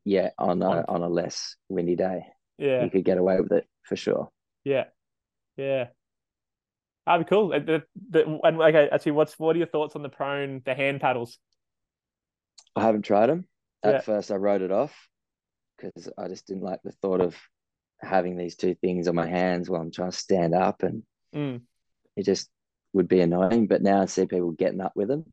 [0.03, 2.25] Yeah, on a On- a less windy day,
[2.57, 2.83] Yeah.
[2.83, 4.29] you could get away with it for sure.
[4.63, 4.85] Yeah,
[5.57, 5.87] yeah.
[7.05, 7.49] That'd be cool.
[7.49, 11.01] The, the, and okay, actually, what's what are your thoughts on the prone, the hand
[11.01, 11.37] paddles?
[12.75, 13.47] I haven't tried them.
[13.83, 14.01] At Yeah.
[14.01, 14.93] first, I wrote it off
[15.77, 17.35] because I just didn't like the thought of
[18.01, 21.03] having these two things on my hands while I'm trying to stand up, and
[21.33, 21.61] Mm,
[22.15, 22.49] it just
[22.95, 23.67] would be annoying.
[23.67, 25.25] But now I see people getting up with them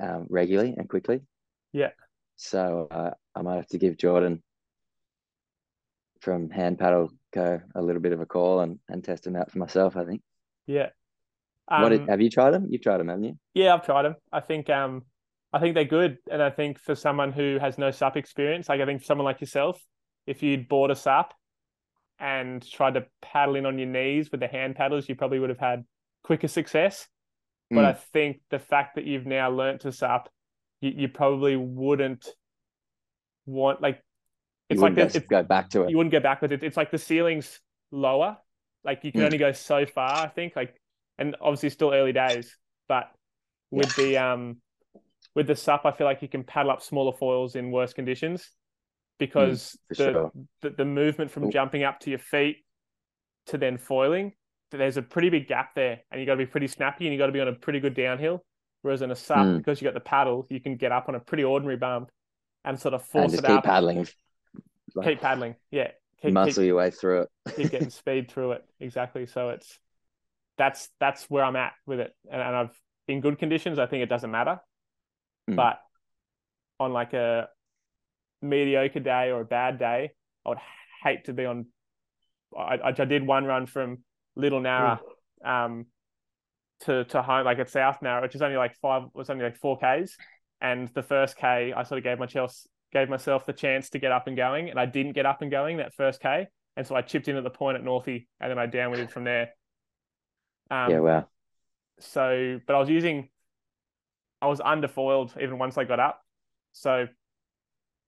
[0.00, 1.20] um, regularly and quickly.
[1.72, 1.90] Yeah.
[2.36, 4.42] So uh, I might have to give Jordan
[6.20, 9.50] from hand paddle go a little bit of a call and, and test them out
[9.50, 9.96] for myself.
[9.96, 10.22] I think.
[10.66, 10.88] yeah.
[11.68, 12.66] what Um, did, have you tried them?
[12.70, 13.38] You've tried them, haven't you?
[13.54, 14.16] Yeah, I've tried them.
[14.32, 15.04] I think um
[15.52, 16.18] I think they're good.
[16.30, 19.24] And I think for someone who has no SUP experience, like I think for someone
[19.24, 19.80] like yourself,
[20.26, 21.32] if you'd bought a SUP
[22.18, 25.50] and tried to paddle in on your knees with the hand paddles, you probably would
[25.50, 25.84] have had
[26.26, 27.06] quicker success.
[27.70, 27.88] But Mm.
[27.88, 30.28] I think the fact that you've now learnt to SUP,
[30.80, 32.26] you, you probably wouldn't
[33.44, 34.02] want like
[34.68, 35.90] it's you like this, go, back to it.
[35.90, 36.52] you wouldn't go backwards.
[36.52, 38.36] It, it's like the ceiling's lower.
[38.84, 39.26] Like you can Mm.
[39.26, 40.54] only go so far, I think.
[40.56, 40.74] Like,
[41.18, 42.56] and obviously still early days,
[42.88, 43.10] but
[43.70, 44.56] with the um
[45.34, 48.50] with the sup, I feel like you can paddle up smaller foils in worse conditions
[49.18, 50.32] because for the, sure.
[50.62, 52.58] the the movement from jumping up to your feet
[53.46, 54.32] to then foiling,
[54.70, 57.18] there's a pretty big gap there, and you got to be pretty snappy, and you
[57.18, 58.44] got to be on a pretty good downhill.
[58.82, 59.58] Whereas in a sup, Mm.
[59.58, 62.10] because you got the paddle, you can get up on a pretty ordinary bump
[62.64, 64.06] and sort of and force just it keep up, paddling,
[64.94, 65.56] like, keep paddling.
[65.70, 65.90] Yeah,
[66.22, 67.28] keep, muscle keep, your way through it.
[67.56, 68.64] keep getting speed through it.
[68.80, 69.26] Exactly.
[69.26, 69.78] So it's
[70.58, 73.78] that's that's where I'm at with it, and, and I've in good conditions.
[73.78, 74.60] I think it doesn't matter,
[75.50, 75.56] Mm.
[75.56, 75.80] but
[76.78, 77.48] on like a
[78.42, 80.12] mediocre day or a bad day,
[80.44, 80.58] I would
[81.02, 81.66] hate to be on.
[82.56, 83.98] I, I did one run from
[84.36, 85.00] Little Narra
[85.44, 85.86] um,
[86.80, 89.56] to to home, like at South Narra, which is only like five, was only like
[89.56, 90.16] four k's,
[90.60, 92.54] and the first k, I sort of gave myself
[92.92, 95.50] gave myself the chance to get up and going, and I didn't get up and
[95.50, 96.46] going that first k,
[96.76, 99.24] and so I chipped in at the point at Northie, and then I downwinded from
[99.24, 99.50] there.
[100.70, 101.28] Um, yeah, wow.
[102.00, 103.28] so, but I was using,
[104.42, 106.20] I was underfoiled even once I got up.
[106.72, 107.06] So,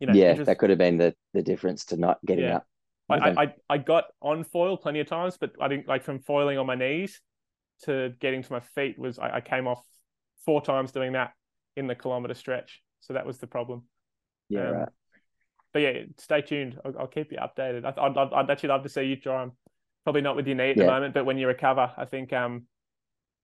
[0.01, 2.57] you know, yeah, just- that could have been the the difference to not getting Yeah.
[2.57, 2.67] up.
[3.09, 3.17] I.
[3.17, 6.59] I, I I got on foil plenty of times, but I didn't like from foiling
[6.59, 7.21] on my knees
[7.85, 9.85] to getting to my feet was I, I came off
[10.45, 11.33] four times doing that
[11.77, 12.83] in the kilometer stretch.
[13.01, 13.85] So that was the problem.
[14.49, 14.89] yeah, um, right.
[15.73, 16.79] But yeah, stay tuned.
[16.85, 17.85] I'll, I'll keep you updated.
[17.85, 19.49] I, I'd, I'd, I'd actually love to see you try.
[20.05, 22.67] Probably not with your knee at the moment, but when you recover, I think um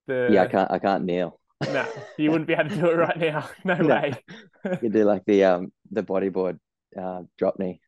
[0.07, 1.41] the Yeah, I can't I can't kneel.
[1.67, 1.87] no,
[2.19, 3.49] you wouldn't be able to do it right now.
[3.65, 3.95] No, No.
[3.95, 4.25] way.
[4.81, 6.59] You do like the um the bodyboard
[7.01, 7.81] uh, drop knee.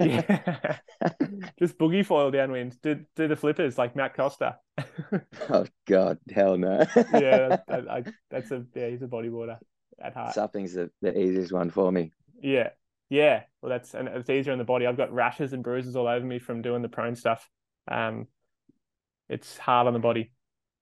[0.00, 0.78] Yeah.
[1.58, 2.80] Just boogie foil downwind.
[2.82, 4.56] Do do the flippers like Matt Costa.
[5.50, 6.84] Oh God, hell no.
[6.96, 9.56] yeah, that, I, that's a yeah, he's a bodyboarder
[10.00, 10.34] at heart.
[10.34, 12.12] Something's the, the easiest one for me.
[12.42, 12.70] Yeah,
[13.08, 13.42] yeah.
[13.62, 14.86] Well, that's and it's easier on the body.
[14.86, 17.48] I've got rashes and bruises all over me from doing the prone stuff.
[17.90, 18.26] Um,
[19.28, 20.32] it's hard on the body.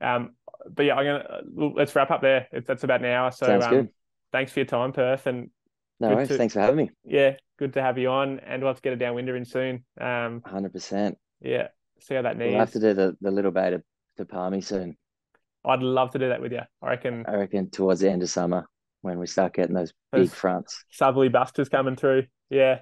[0.01, 0.33] Um,
[0.69, 2.49] but yeah, I'm gonna let's wrap up there.
[2.67, 3.31] That's about an hour.
[3.31, 3.89] So um,
[4.33, 5.51] thanks for your time, Perth, and
[6.01, 6.29] No worries.
[6.29, 6.91] to- Thanks for having me.
[7.05, 8.39] yeah, good to have you on.
[8.41, 9.85] And we'll have to get a downwinder in soon.
[10.01, 11.17] Um, Hundred percent.
[11.41, 11.69] yeah,
[12.01, 12.51] see how that needs.
[12.51, 13.83] We'll have to do the, the Little Bay to,
[14.19, 14.97] to Palmy soon.
[15.65, 16.61] I'd love to do that with you.
[16.83, 18.69] I reckon I reckon towards the end of summer
[19.03, 20.85] when we start getting those big fronts.
[20.91, 22.25] Southerly Busters coming through.
[22.51, 22.81] Yeah,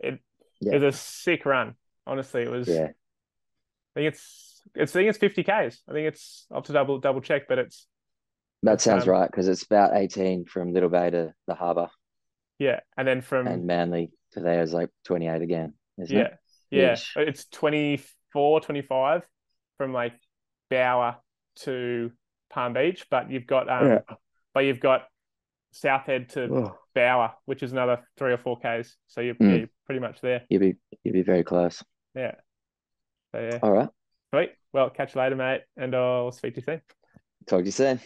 [0.00, 0.18] it,
[0.60, 0.74] Yeah.
[0.74, 1.74] it was a sick run.
[2.06, 2.66] Honestly, it was.
[2.68, 2.88] Yeah.
[2.88, 5.82] I think it's it's I think it's fifty k's.
[5.88, 7.86] I think it's I'll to double double check, but it's
[8.64, 11.88] That sounds um, right because it's about 18 from Little Bay to the harbour
[12.58, 16.30] yeah, and then from and Manly today there is like 28 again, isn't yeah it?
[16.70, 17.16] yeah Ish.
[17.16, 19.22] it's 24, 25
[19.78, 20.14] from like
[20.70, 21.16] Bower
[21.56, 22.10] to
[22.50, 24.16] Palm Beach, but you've got um Yeah.
[24.54, 25.04] but you've got
[25.74, 28.96] Southhead to Oh, Bower, which is another three or four k's.
[29.08, 29.50] So you're, Mm.
[29.50, 30.42] yeah, you're pretty much there.
[30.48, 31.82] you'd be you'd be very close.
[32.14, 32.34] Yeah.
[33.32, 33.88] So yeah, All right.
[34.34, 34.52] sweet.
[34.72, 36.82] Well, catch you later, mate, and I'll speak to you soon.
[37.46, 38.00] Talk to you soon.